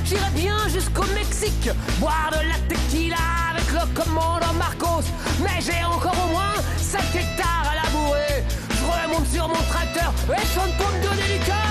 [0.08, 1.68] J'irai bien jusqu'au Mexique,
[2.00, 3.16] boire de la tequila
[3.50, 5.04] avec le commandant Marcos.
[5.42, 8.42] Mais j'ai encore au moins 7 hectares à labourer.
[8.70, 11.67] Je remonte sur mon tracteur et je me pompe de délicat.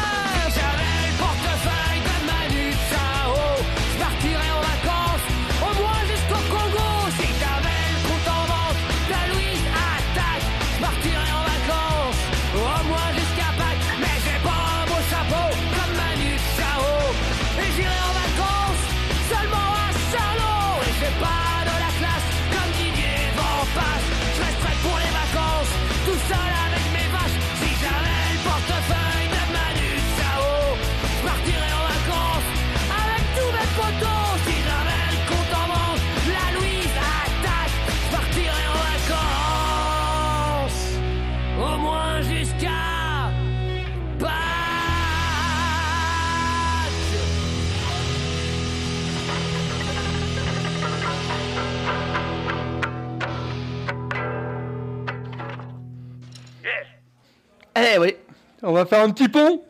[58.68, 59.64] on va faire un petit pont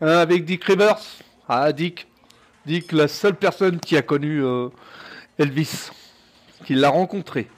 [0.00, 1.00] hein, avec Dick Rivers.
[1.48, 2.06] Ah, Dick.
[2.64, 4.68] Dick, la seule personne qui a connu euh,
[5.36, 5.90] Elvis,
[6.64, 7.48] qui l'a rencontré.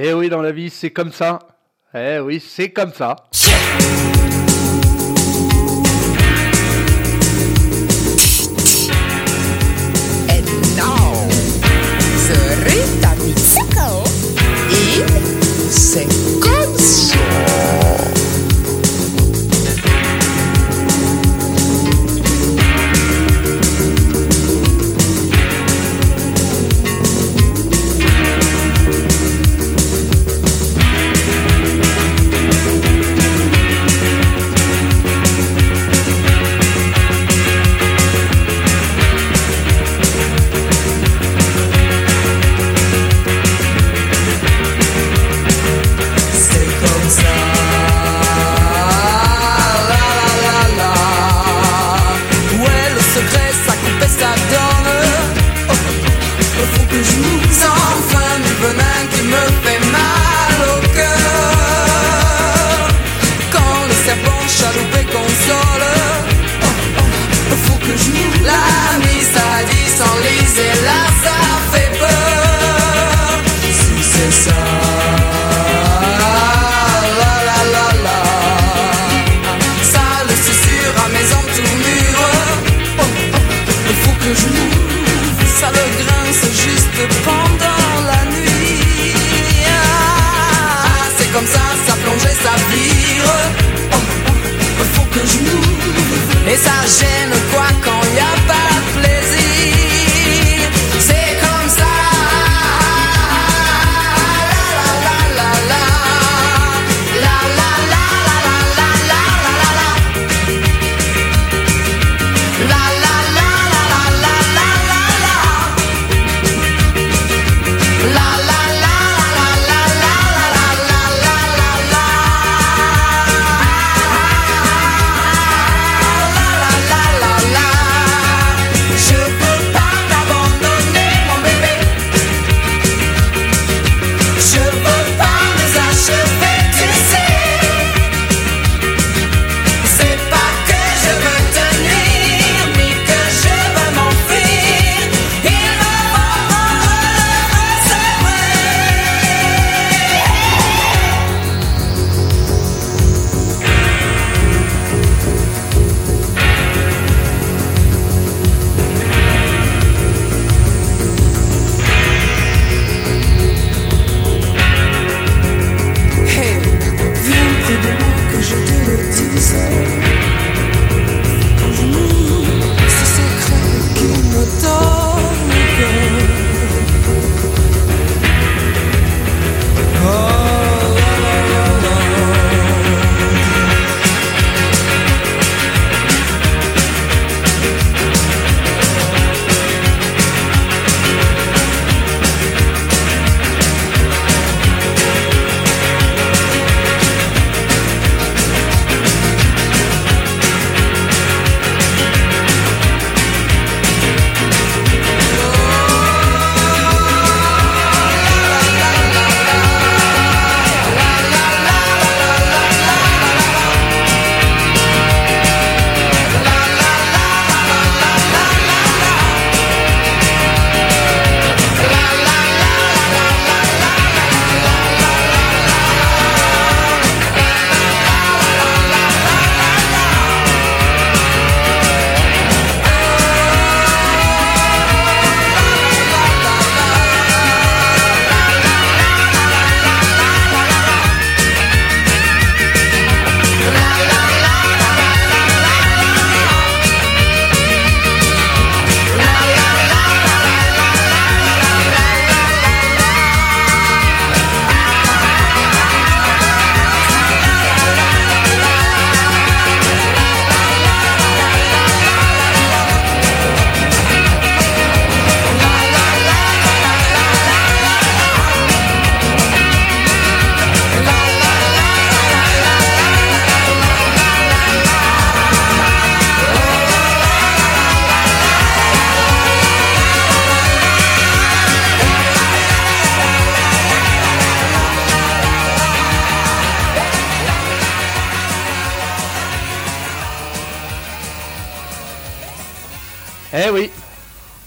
[0.00, 1.40] Eh oui, dans la vie, c'est comme ça.
[1.92, 3.16] Eh oui, c'est comme ça.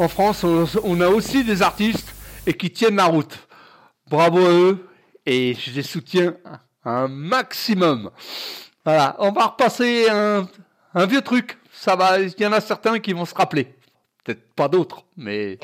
[0.01, 2.13] en France, on, a aussi des artistes
[2.47, 3.37] et qui tiennent la route.
[4.09, 4.89] Bravo à eux
[5.25, 6.35] et je les soutiens
[6.83, 8.09] un maximum.
[8.83, 10.47] Voilà, on va repasser un,
[10.95, 11.59] un vieux truc.
[11.71, 13.75] Ça va, il y en a certains qui vont se rappeler.
[14.23, 15.59] Peut-être pas d'autres, mais.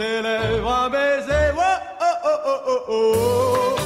[0.00, 1.52] Tes lèvres un baiser.
[1.54, 1.60] Oh,
[2.00, 3.76] oh, oh, oh, oh, oh.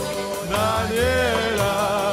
[0.48, 2.03] Daniela,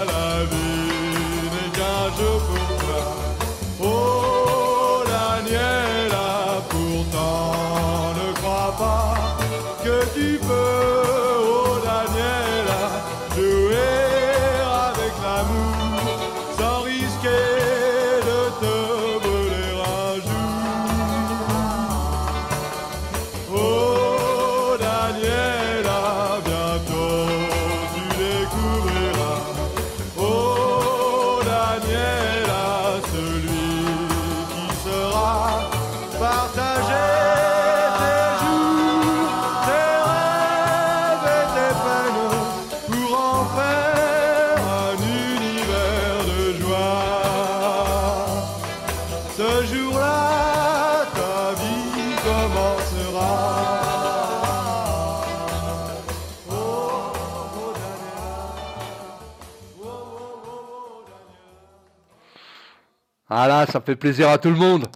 [63.63, 64.87] Ah ça fait plaisir à tout le monde.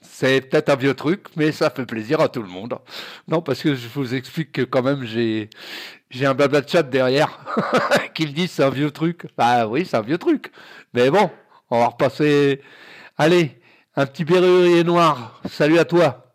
[0.00, 2.78] C'est peut-être un vieux truc, mais ça fait plaisir à tout le monde.
[3.28, 5.50] Non, parce que je vous explique que quand même, j'ai,
[6.08, 7.38] j'ai un blabla de chat derrière
[8.14, 9.26] qui me dit c'est un vieux truc.
[9.36, 10.50] Bah oui, c'est un vieux truc.
[10.94, 11.30] Mais bon,
[11.68, 12.62] on va repasser.
[13.18, 13.60] Allez,
[13.96, 15.42] un petit berrurier noir.
[15.50, 16.25] Salut à toi.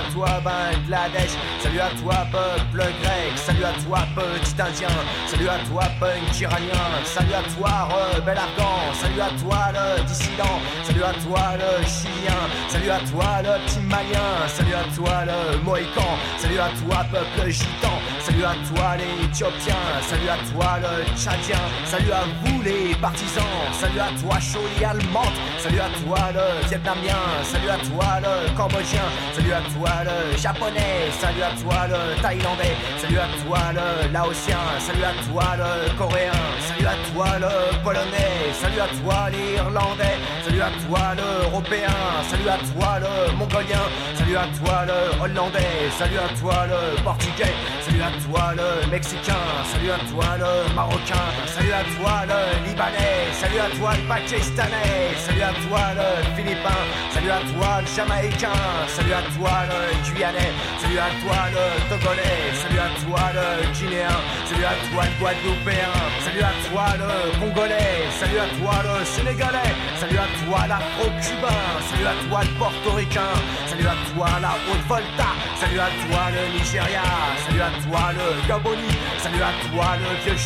[0.00, 4.88] À toi, Bangladesh, salut à toi, peuple grec, salut à toi, petit Indien,
[5.26, 10.60] salut à toi, punk iranien, salut à toi, rebelle afghan, salut à toi, le dissident,
[10.84, 15.58] salut à toi, le chilien, salut à toi, le petit malien, salut à toi, le
[15.64, 21.04] mohican, salut à toi, peuple gitan, salut à toi, les éthiopiens, salut à toi, le
[21.16, 23.42] tchadien, salut à vous, les partisans,
[23.72, 29.06] salut à toi, Choli allemande, salut à toi, le vietnamien, salut à toi, le cambodgien,
[29.32, 34.58] salut à toi, le japonais, salut à toi, le thaïlandais, salut à toi, le laotien,
[34.78, 40.62] salut à toi, le coréen, salut à toi, le polonais, salut à toi, l'irlandais, salut
[40.62, 41.96] à toi, l'européen,
[42.28, 43.84] salut à toi, le mongolien,
[44.14, 47.54] salut à toi, le hollandais, salut à toi, le portugais,
[48.00, 53.28] salut à toi, le mexicain, salut à toi, le marocain, salut à toi, le libanais,
[53.32, 56.80] salut à toi, le pakistanais, salut à toi, le philippin,
[57.12, 59.80] salut à toi, le jamaïcain, salut à toi, le
[60.14, 63.46] guyanais, salut à toi, le togolais, salut à toi, le
[63.76, 64.16] guinéen,
[64.48, 65.92] salut à toi, le guadeloupéen,
[66.24, 72.08] salut à toi, le congolais, salut à toi, le sénégalais, salut à toi, l'afro-cubain, salut
[72.08, 73.34] à toi, le portoricain,
[73.68, 77.04] salut à toi, la Haute-Volta, salut à toi, le Nigeria,
[77.44, 80.38] salut à toi, le Gaboni, salut à toi, le vieux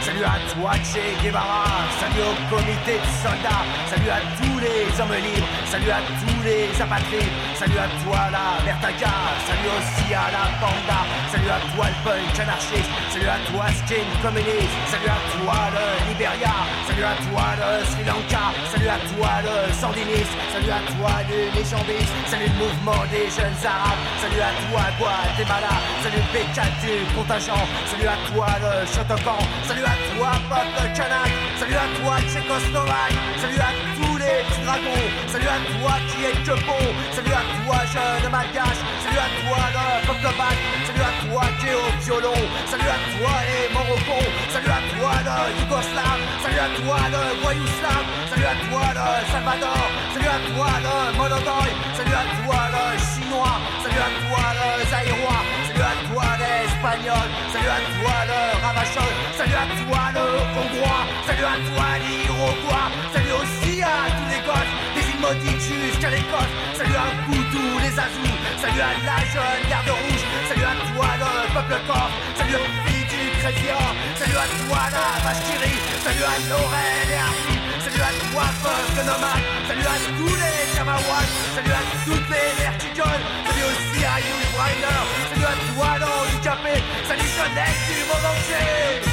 [0.00, 1.64] salut à toi, Che Guevara,
[2.00, 6.80] salut au comité de soldats, salut à tous les hommes libres, salut à tous les
[6.80, 9.12] apatrides, salut à toi, la Vertaga,
[9.44, 11.00] salut aussi à la Panda,
[11.30, 14.86] salut à toi, le punk anarchiste, salut à toi, Raskin, communiste.
[14.86, 16.54] Salut à toi le Liberia.
[16.86, 18.54] Salut à toi le Sri Lanka.
[18.70, 20.34] Salut à toi le sandiniste.
[20.52, 22.14] Salut à toi le légendiste.
[22.26, 24.02] Salut le mouvement des jeunes arabes.
[24.22, 25.74] Salut à toi Guatemala.
[26.02, 26.30] Salut le
[26.86, 27.66] B4 du contingent.
[27.90, 29.38] Salut à toi le Shotokan.
[29.66, 31.30] Salut à toi peuple kanak.
[31.58, 33.18] Salut à toi Tchécoslovaque.
[33.42, 35.06] Salut à tous les petits dragons.
[35.26, 36.84] Salut à toi qui est que bon.
[37.12, 38.80] Salut à toi jeune malgache.
[39.02, 40.58] Salut à toi le peuple bac.
[40.86, 42.40] Salut à toi qui est au violon.
[42.70, 44.18] Salut à toi les Morocco.
[44.52, 46.22] Salut à toi le Yougoslave.
[46.42, 48.04] Salut à toi le Voyouslav.
[48.30, 49.86] Salut à toi le Salvador.
[50.14, 51.70] Salut à toi le Monogoy.
[51.98, 53.58] Salut à toi le Chinois.
[53.82, 55.55] Salut à toi le Zaïrois.
[56.82, 59.12] Salut à toi le Ravachol.
[59.36, 60.26] Salut à toi le
[60.60, 61.04] Hongrois.
[61.26, 62.88] Salut à toi l'Iroquois.
[63.12, 66.52] Salut aussi à tous les gosses des maudites jusqu'à l'Écosse.
[66.76, 68.36] Salut à vous tous les Azous.
[68.60, 70.24] Salut à la jeune garde rouge.
[70.48, 72.14] Salut à toi le peuple corse.
[72.36, 73.80] Salut aux filles du Crésia.
[74.20, 75.42] Salut à toi la vache.
[76.04, 77.56] Salut à Laurel et Harry.
[77.84, 79.44] Salut à toi peuple nomade.
[79.66, 81.30] Salut à tous les Kamawats.
[81.56, 83.24] Salut à toutes les vertigoles.
[83.48, 85.04] Salut aussi à Yul Brynner.
[85.32, 86.45] Salut à toi l'handicapé.
[87.06, 89.05] Salut jeunesse du monde entier.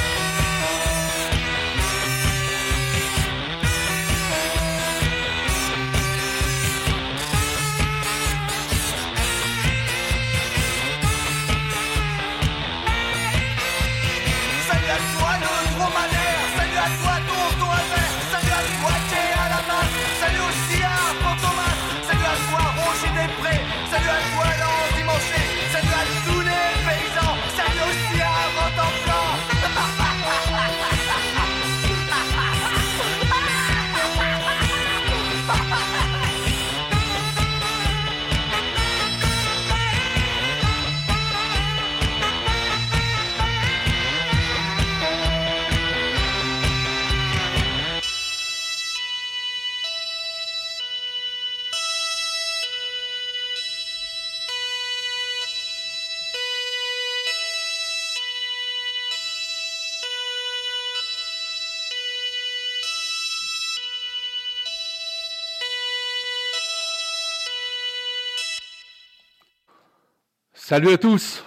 [70.65, 71.43] Salut à tous.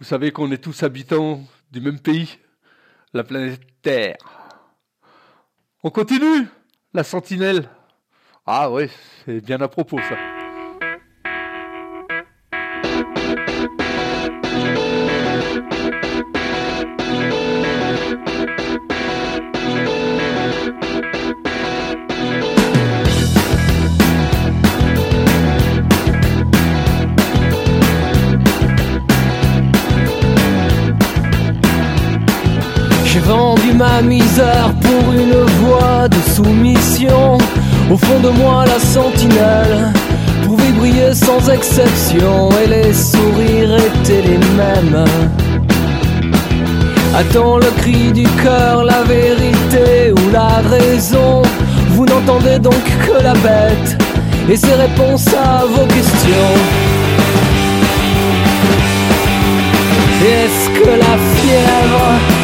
[0.00, 2.40] Vous savez qu'on est tous habitants du même pays,
[3.12, 4.16] la planète Terre.
[5.84, 6.48] On continue
[6.92, 7.68] La sentinelle.
[8.44, 8.90] Ah ouais,
[9.24, 10.39] c'est bien à propos ça.
[33.80, 37.38] Ma misère pour une voie de soumission.
[37.90, 39.92] Au fond de moi, la sentinelle
[40.44, 45.04] pouvait briller sans exception et les sourires étaient les mêmes.
[47.16, 51.40] Attends le cri du cœur, la vérité ou la raison.
[51.94, 53.90] Vous n'entendez donc que la bête
[54.50, 56.54] et ses réponses à vos questions.
[60.36, 62.39] Est-ce que la fièvre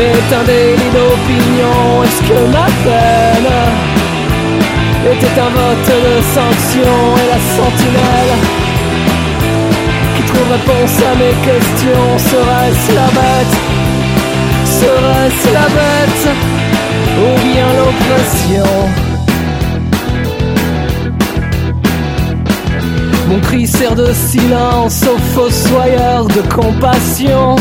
[0.00, 3.52] est un délit d'opinion Est-ce que ma peine
[5.12, 8.32] était un vote de sanction Et la sentinelle
[10.16, 13.56] qui trouve réponse à mes questions Serait-ce la bête
[14.64, 16.36] Serait-ce la bête
[17.18, 19.05] Ou bien l'oppression?
[23.28, 27.56] Mon cri sert de silence aux fossoyeurs de compassion,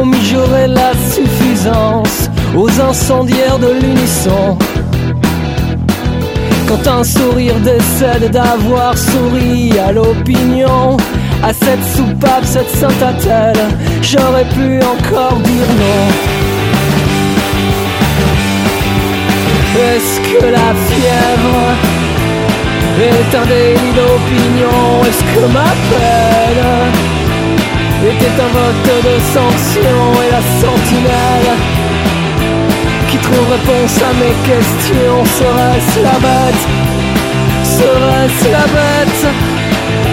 [0.00, 4.56] aux mijaurés la suffisance, aux incendiaires de l'unisson.
[6.68, 10.96] Quand un sourire décède d'avoir souri à l'opinion,
[11.42, 13.64] à cette soupape, cette sainte attelle,
[14.02, 16.08] j'aurais pu encore dire non.
[19.80, 22.07] Est-ce que la fièvre
[23.46, 26.64] délit d'opinion Est-ce que ma peine
[28.10, 31.50] était un vote de sanction Et la sentinelle
[33.08, 36.64] qui trouve réponse à mes questions Serait-ce la bête
[37.62, 39.24] Serait-ce la bête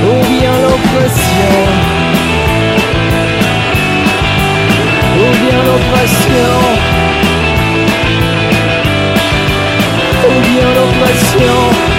[0.03, 1.55] Ou bien l'oppression?
[5.17, 6.51] Ou bien l'oppression?
[10.27, 11.94] Ou bien l'oppression?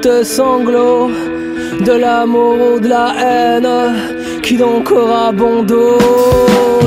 [0.00, 1.10] Tes sanglots,
[1.84, 3.68] de l'amour ou de la haine,
[4.42, 5.98] qui donc aura bon dos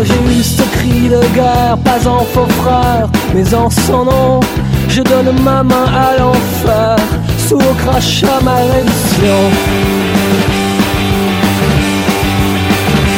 [0.03, 4.39] J'ai eu ce cri de guerre, pas en faux frère, mais en son nom,
[4.89, 6.95] je donne ma main à l'enfer,
[7.47, 9.39] sous au crachat ma rédemption.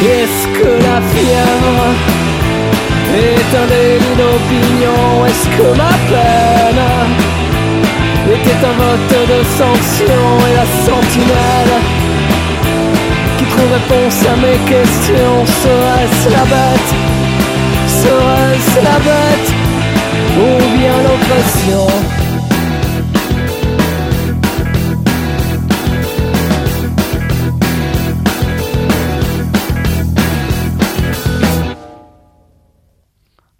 [0.04, 1.80] Est-ce que la fièvre
[3.26, 5.26] est un délit d'opinion?
[5.28, 7.31] Est-ce que ma peine
[8.34, 11.76] était un vote de sanction Et la sentinelle
[13.38, 15.46] qui trouve réponse à mes questions.
[15.46, 16.92] Serait-ce la bête?
[17.88, 19.50] Serait-ce la bête?
[20.38, 21.88] Ou bien l'oppression?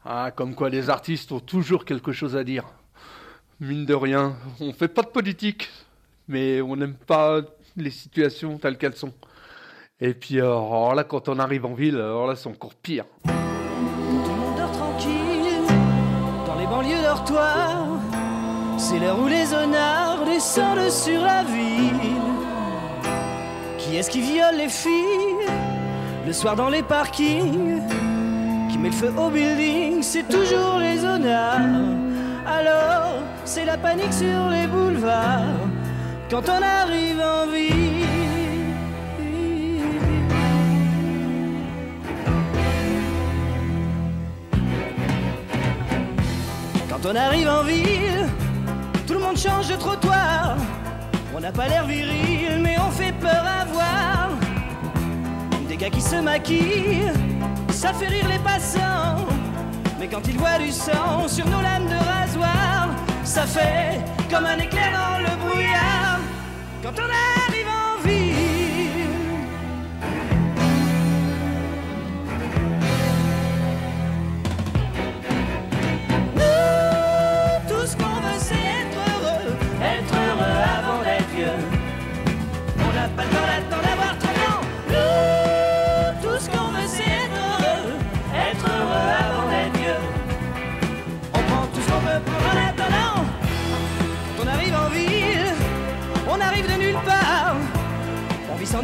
[0.06, 2.66] Ah, comme quoi les artistes ont toujours quelque chose à dire.
[3.64, 5.70] Mine de rien, on fait pas de politique,
[6.28, 7.42] mais on n'aime pas
[7.78, 9.14] les situations telles qu'elles sont.
[10.00, 13.06] Et puis, euh, alors là, quand on arrive en ville, alors là, c'est encore pire.
[13.24, 15.62] Tout le monde dort tranquille
[16.48, 18.00] dans les banlieues dortoirs.
[18.80, 22.18] C'est l'heure où les honnards descendent sur la ville.
[23.78, 25.46] Qui est-ce qui viole les filles
[26.26, 27.80] le soir dans les parkings?
[28.72, 32.11] Qui met le feu au building C'est toujours les honnards.
[32.60, 33.14] Alors,
[33.46, 35.62] c'est la panique sur les boulevards
[36.30, 38.06] quand on arrive en ville.
[46.90, 48.28] Quand on arrive en ville,
[49.08, 50.58] tout le monde change de trottoir.
[51.36, 54.30] On n'a pas l'air viril, mais on fait peur à voir.
[55.70, 57.12] Des gars qui se maquillent,
[57.70, 59.26] ça fait rire les passants.
[60.02, 62.90] Mais quand ils voient du sang sur nos lames de rasoir,
[63.24, 64.02] ça fait
[64.32, 66.20] comme un éclair dans le brouillard.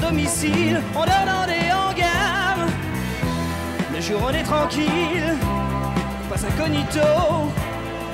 [0.09, 2.65] Domicile, on dort dans des hangars.
[3.93, 5.35] Le jour on est tranquille,
[6.23, 6.99] on passe incognito.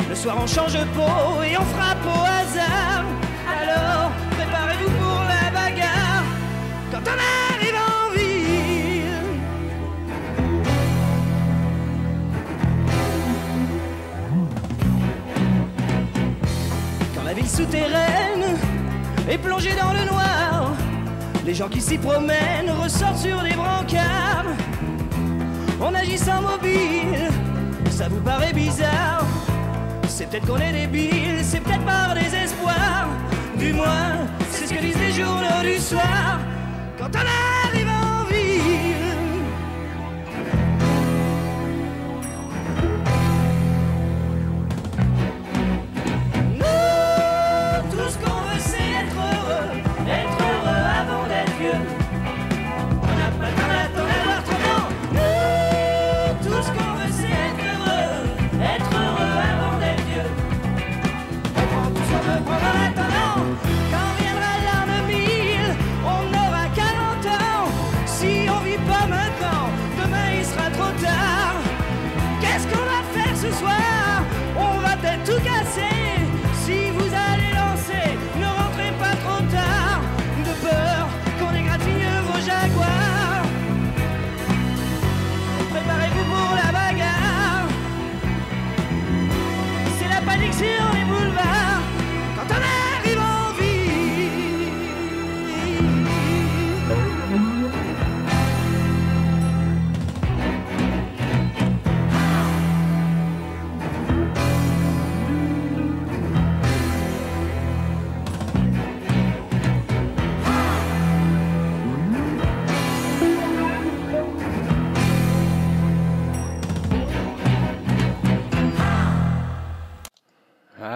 [0.10, 3.04] Le soir on change de peau et on frappe au hasard.
[3.60, 6.26] Alors préparez-vous pour la bagarre.
[6.92, 7.18] Quand on
[7.56, 9.22] arrive en ville.
[17.16, 18.58] Quand la ville souterraine
[19.30, 20.63] est plongée dans le noir,
[21.46, 24.46] les gens qui s'y promènent ressortent sur des brancards.
[25.82, 27.30] On agit sans mobile,
[27.90, 29.26] ça vous paraît bizarre.
[30.08, 33.08] C'est peut-être qu'on est débile, c'est peut-être par désespoir.
[33.58, 36.40] Du moins, c'est ce que disent les journaux du soir.
[36.98, 37.63] Quand on arrive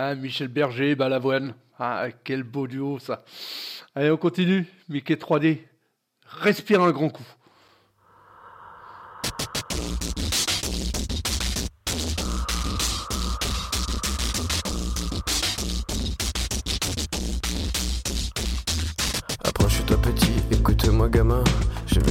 [0.10, 1.54] Ah, Michel Berger, Balavoine.
[1.78, 3.26] Ah, quel beau duo ça.
[3.94, 4.66] Allez, on continue.
[4.88, 5.68] Mickey 3D.
[6.26, 7.28] Respire un grand coup.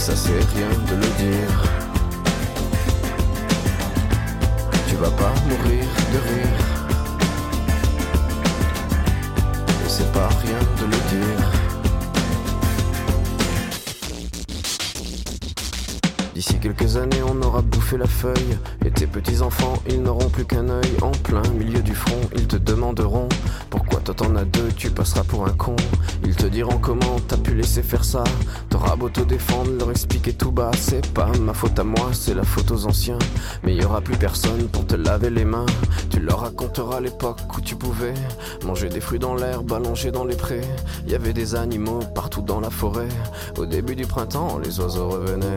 [0.00, 1.54] Ça c'est rien de le dire.
[4.88, 6.60] Tu vas pas mourir de rire.
[9.84, 11.69] Et c'est pas rien de le dire.
[16.40, 18.56] D'ici quelques années, on aura bouffé la feuille.
[18.86, 20.96] Et tes petits-enfants, ils n'auront plus qu'un œil.
[21.02, 23.28] En plein milieu du front, ils te demanderont
[23.68, 25.76] Pourquoi toi t'en as deux, tu passeras pour un con.
[26.24, 28.24] Ils te diront comment t'as pu laisser faire ça.
[28.70, 30.70] T'auras beau te défendre, leur expliquer tout bas.
[30.80, 33.18] C'est pas ma faute à moi, c'est la faute aux anciens.
[33.62, 35.66] Mais y aura plus personne pour te laver les mains.
[36.08, 38.14] Tu leur raconteras l'époque où tu pouvais
[38.64, 40.62] manger des fruits dans l'herbe, allongé dans les prés.
[41.06, 43.08] Y avait des animaux partout dans la forêt.
[43.58, 45.56] Au début du printemps, les oiseaux revenaient.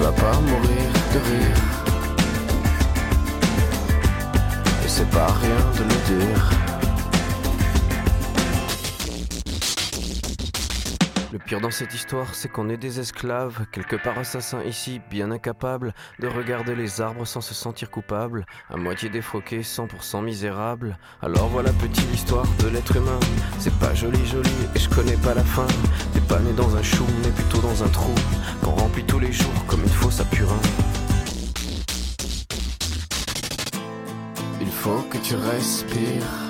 [0.00, 1.56] Vas pas mourir de rire.
[4.84, 6.59] Et c'est pas rien de le dire.
[11.32, 15.30] Le pire dans cette histoire, c'est qu'on est des esclaves, quelque part assassins ici, bien
[15.30, 20.98] incapables de regarder les arbres sans se sentir coupables, à moitié défroqués, 100% misérables.
[21.22, 23.20] Alors voilà petite histoire de l'être humain,
[23.60, 25.68] c'est pas joli joli et je connais pas la fin.
[26.12, 28.14] T'es pas né dans un chou, mais plutôt dans un trou,
[28.64, 30.60] qu'on remplit tous les jours comme une fosse à purin.
[34.60, 36.49] Il faut que tu respires.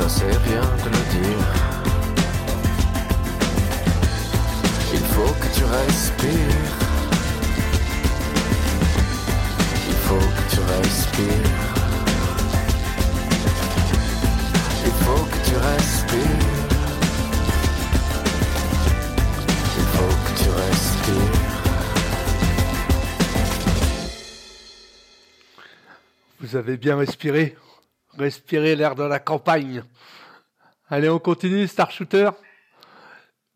[0.00, 1.46] Ça c'est rien de le dire.
[4.94, 6.70] Il faut que tu respires.
[9.88, 11.66] Il faut que tu respires.
[14.86, 16.46] Il faut que tu respires.
[19.80, 21.40] Il faut que tu respires.
[26.40, 27.54] Vous avez bien respiré
[28.20, 29.82] Respirez l'air de la campagne.
[30.90, 32.28] Allez, on continue, Star Shooter.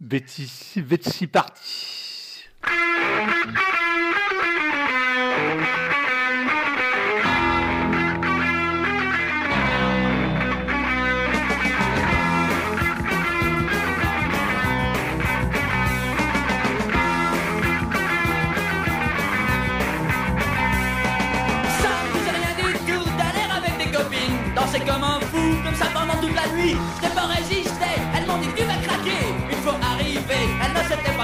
[0.01, 2.47] Betty, Betsy parti.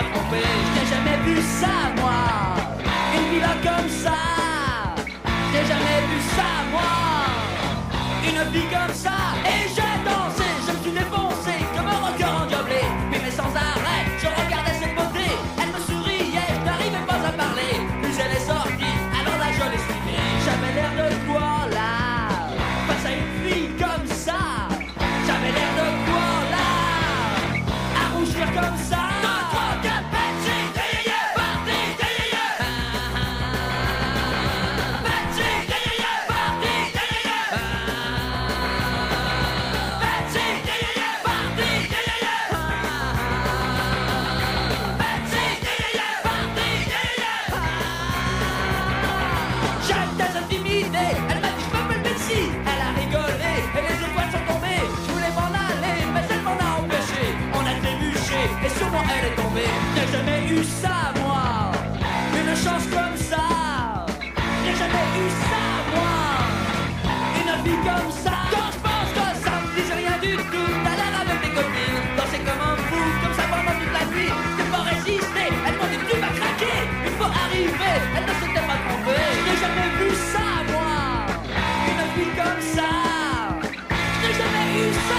[0.01, 0.43] pas trompé.
[0.74, 2.20] J'ai jamais vu ça, moi.
[3.14, 4.18] Une villa comme ça.
[5.52, 6.93] J'ai jamais vu ça, moi.
[8.24, 9.16] Une vie comme ça.
[9.44, 9.80] Et je
[79.61, 81.27] jamais vu ça, moi.
[81.89, 82.91] Une fille comme ça.
[84.23, 85.10] Je n'ai jamais eu ça.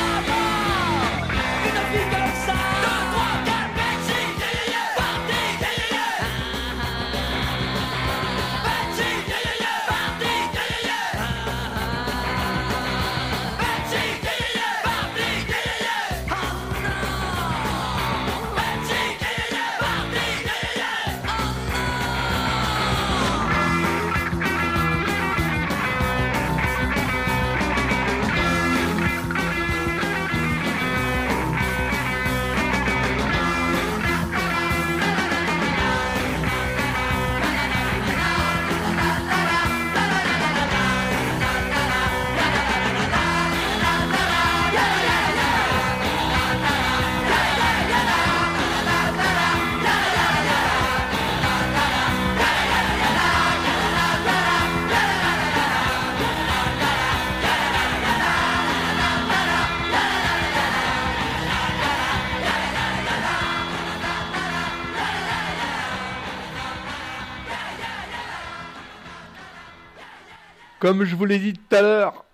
[70.81, 72.25] Comme je vous l'ai dit tout à l'heure,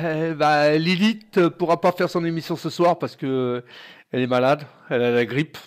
[0.00, 3.62] euh, bah, Lilith pourra pas faire son émission ce soir parce que
[4.10, 5.58] elle est malade, elle a la grippe.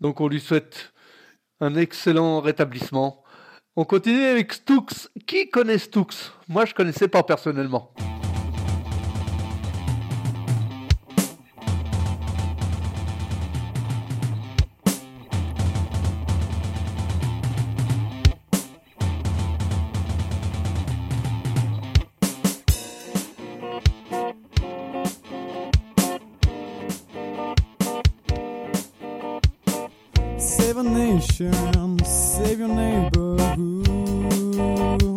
[0.00, 0.90] Donc on lui souhaite
[1.60, 3.22] un excellent rétablissement.
[3.76, 5.10] On continue avec Stux.
[5.26, 7.92] Qui connaît Stux Moi je connaissais pas personnellement.
[30.68, 35.07] Save a nation, save your neighborhood.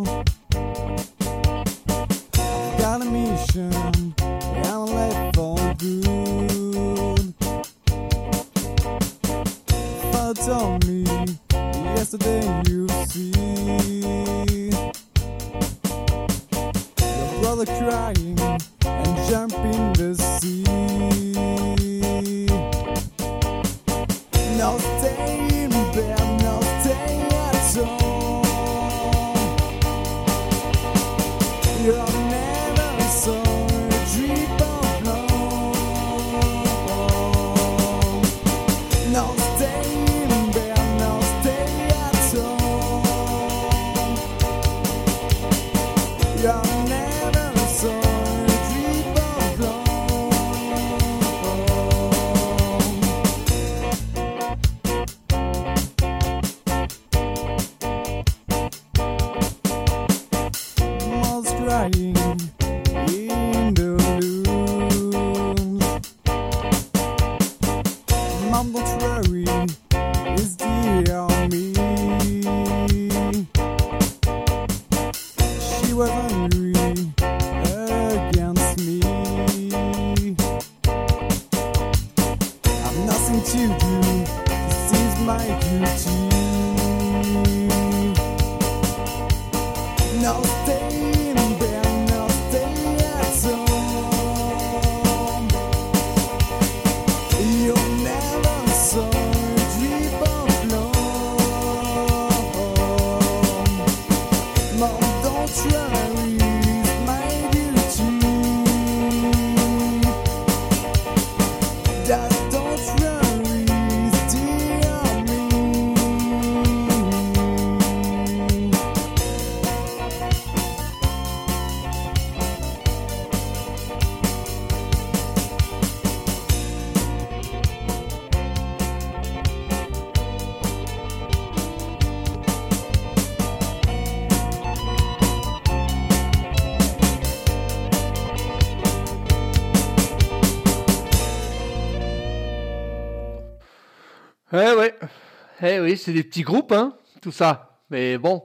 [145.64, 147.82] Eh oui, c'est des petits groupes, hein, tout ça.
[147.92, 148.44] Mais bon,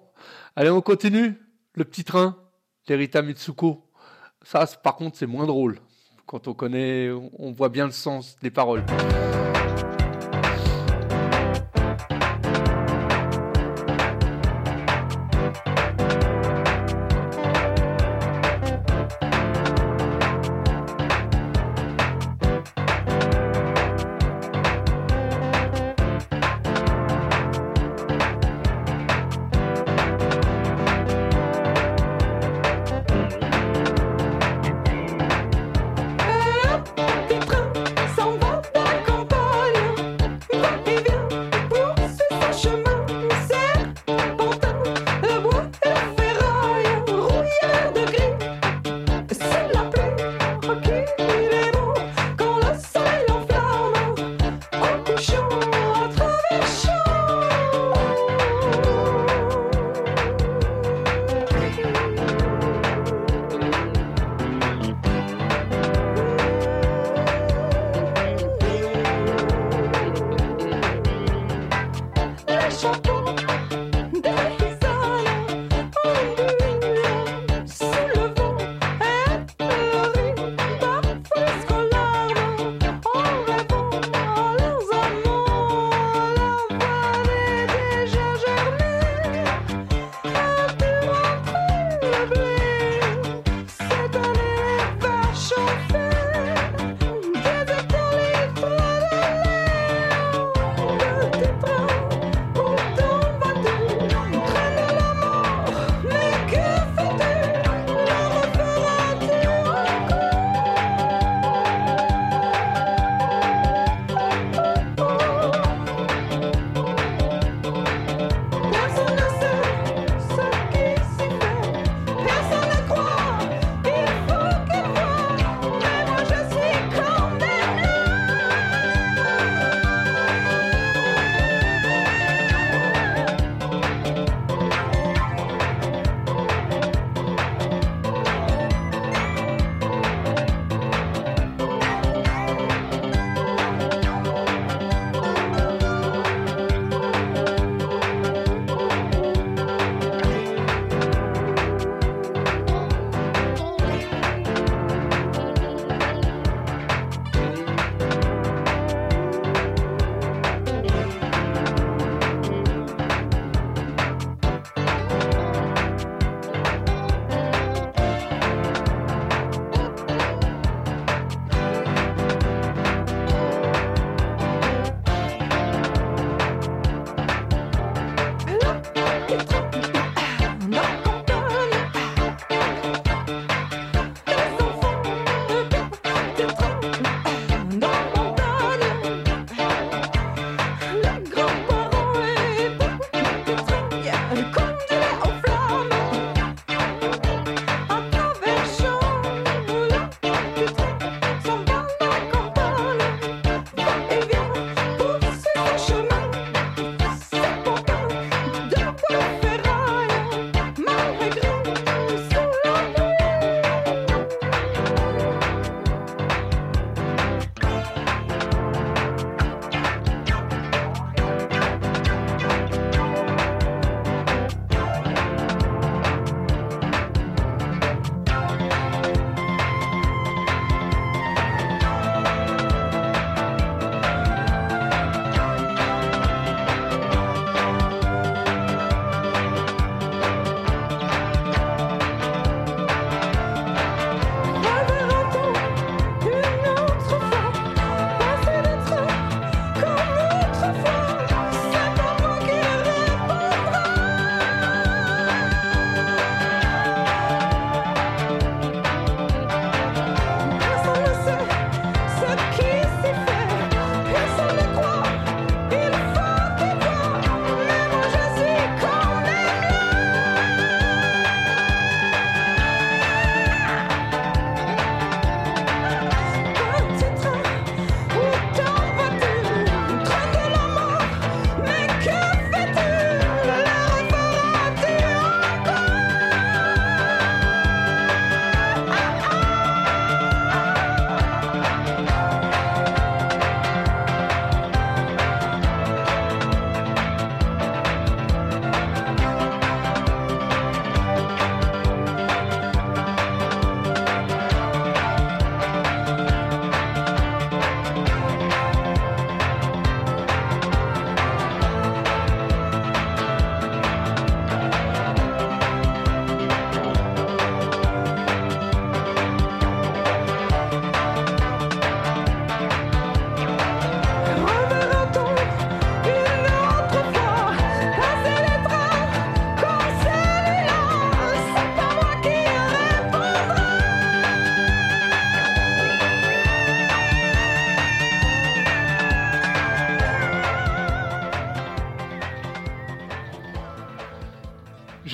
[0.54, 1.40] allez, on continue.
[1.74, 2.36] Le petit train,
[2.88, 3.88] l'Erita Mitsuko.
[4.42, 5.78] Ça, par contre, c'est moins drôle.
[6.26, 8.84] Quand on connaît, on voit bien le sens des paroles.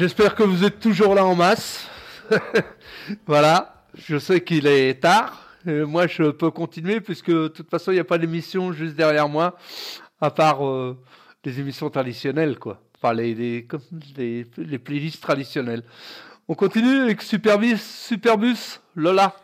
[0.03, 1.87] J'espère que vous êtes toujours là en masse.
[3.25, 5.47] voilà, je sais qu'il est tard.
[5.65, 9.29] Moi, je peux continuer puisque de toute façon, il n'y a pas d'émission juste derrière
[9.29, 9.57] moi,
[10.21, 10.99] à part euh,
[11.45, 12.83] les émissions traditionnelles, quoi.
[12.97, 13.69] Enfin, les, les,
[14.17, 15.85] les, les playlists traditionnelles.
[16.49, 19.37] On continue avec Superbus, Superbus, Lola.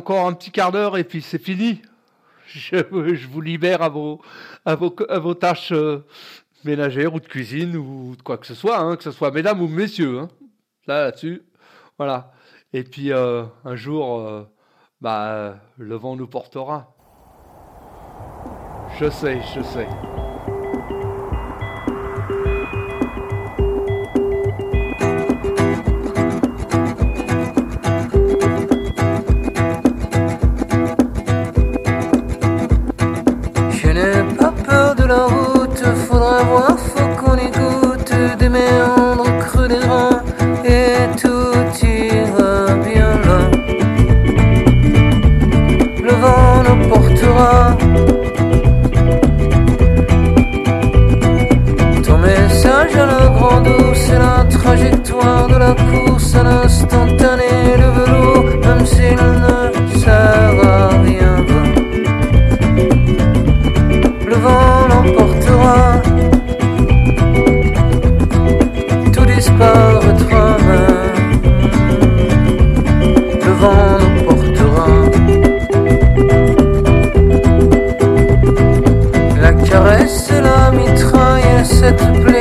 [0.00, 1.82] encore un petit quart d'heure et puis c'est fini.
[2.46, 2.82] Je,
[3.26, 4.22] vous libère à vos,
[4.64, 6.06] à vos, tâches euh,
[6.64, 9.60] ménagères ou de cuisine ou de quoi que ce soit, hein, que ce soit mesdames
[9.60, 10.20] ou messieurs.
[10.20, 10.28] Hein.
[10.86, 11.42] Là-dessus,
[11.98, 12.32] voilà.
[12.72, 14.50] Et puis euh, un jour, euh,
[15.02, 16.94] bah, le vent nous portera.
[18.98, 19.86] Je sais, je sais.
[81.80, 82.39] to play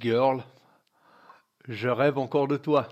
[0.00, 0.42] Girl,
[1.68, 2.88] je rêve encore de toi.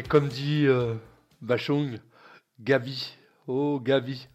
[0.00, 0.94] Et comme dit euh,
[1.42, 1.98] Bachung,
[2.58, 3.18] Gavi.
[3.46, 4.28] Oh, Gavi.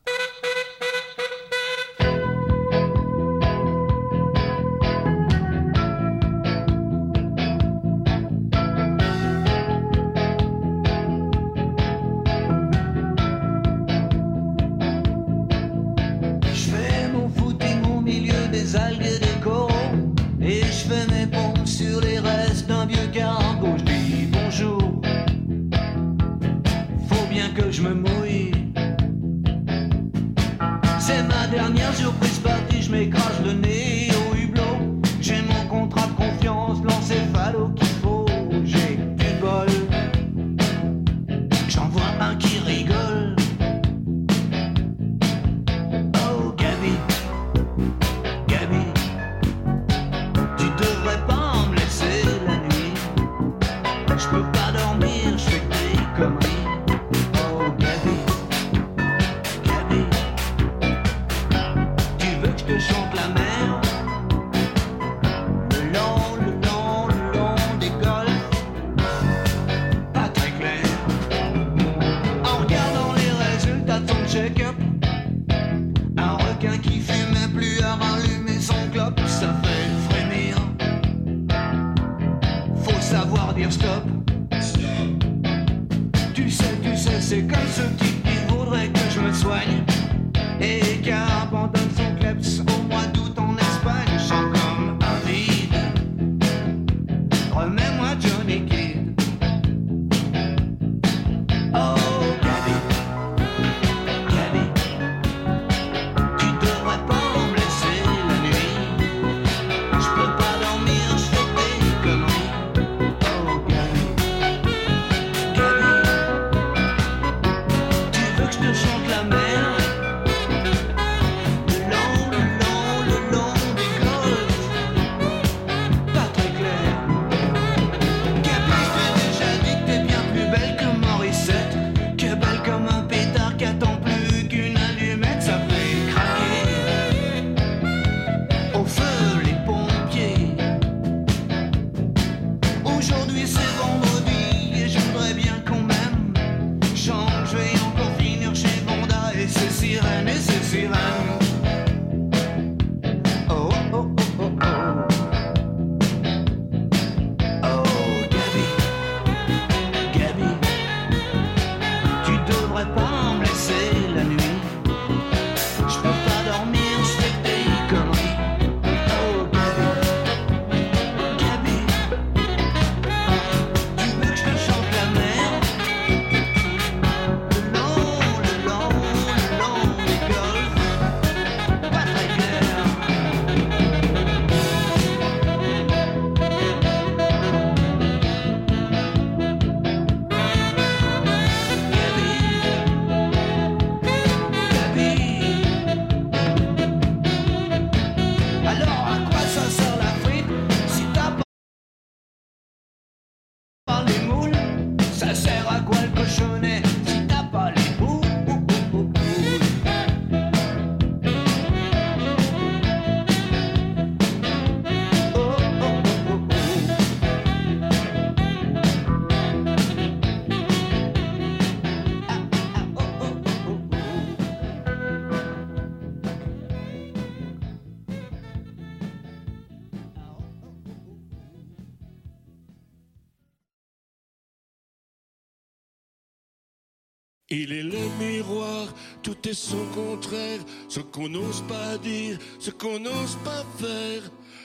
[237.57, 238.85] Il est le miroir,
[239.23, 240.59] tout est son contraire,
[240.89, 244.23] ce qu'on n'ose pas dire, ce qu'on n'ose pas faire.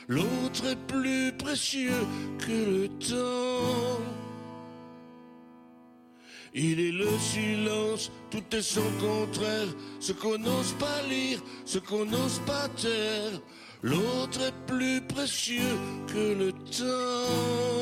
[0.09, 2.03] L'autre est plus précieux
[2.45, 4.01] que le temps.
[6.53, 12.05] Il est le silence, tout est son contraire, ce qu'on n'ose pas lire, ce qu'on
[12.05, 13.41] n'ose pas taire.
[13.83, 15.79] L'autre est plus précieux
[16.09, 17.80] que le temps.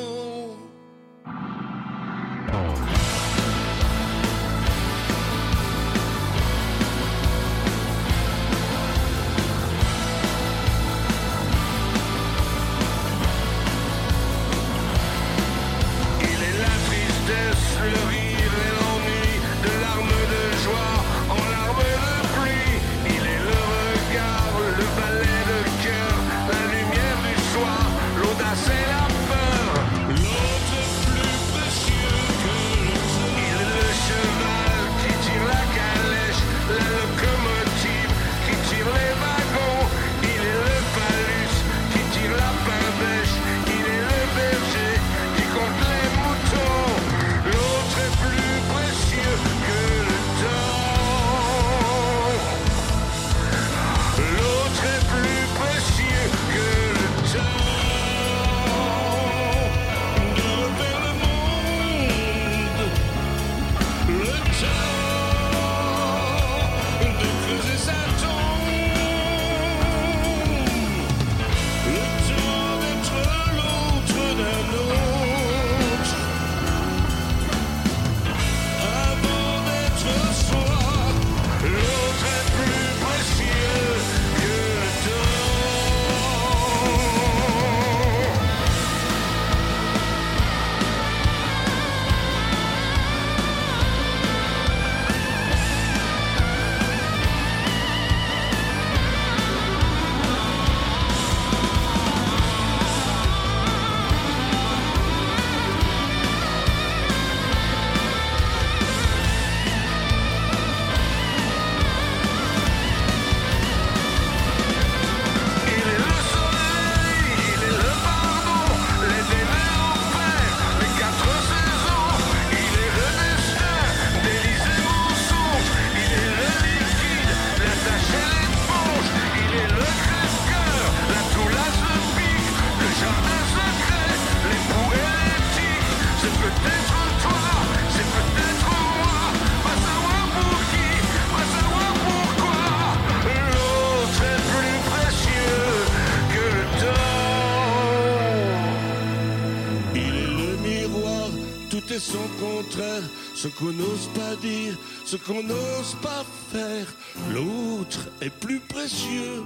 [153.59, 156.87] Qu'on n'ose pas dire, ce qu'on n'ose pas faire.
[157.33, 159.43] L'autre est plus précieux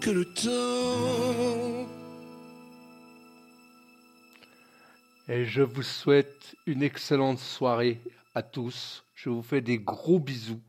[0.00, 1.88] que le temps.
[5.28, 8.00] Et je vous souhaite une excellente soirée
[8.34, 9.04] à tous.
[9.14, 10.62] Je vous fais des gros bisous.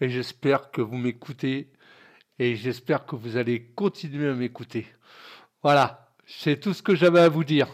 [0.00, 1.70] Et j'espère que vous m'écoutez.
[2.38, 4.86] Et j'espère que vous allez continuer à m'écouter.
[5.62, 7.68] Voilà, c'est tout ce que j'avais à vous dire.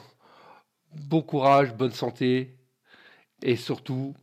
[0.92, 2.56] Bon courage, bonne santé.
[3.42, 4.14] Et surtout,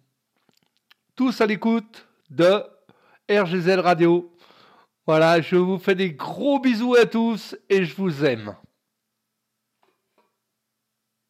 [1.22, 2.64] tous à l'écoute de
[3.30, 4.36] RGZ Radio.
[5.06, 8.56] Voilà, je vous fais des gros bisous à tous et je vous aime.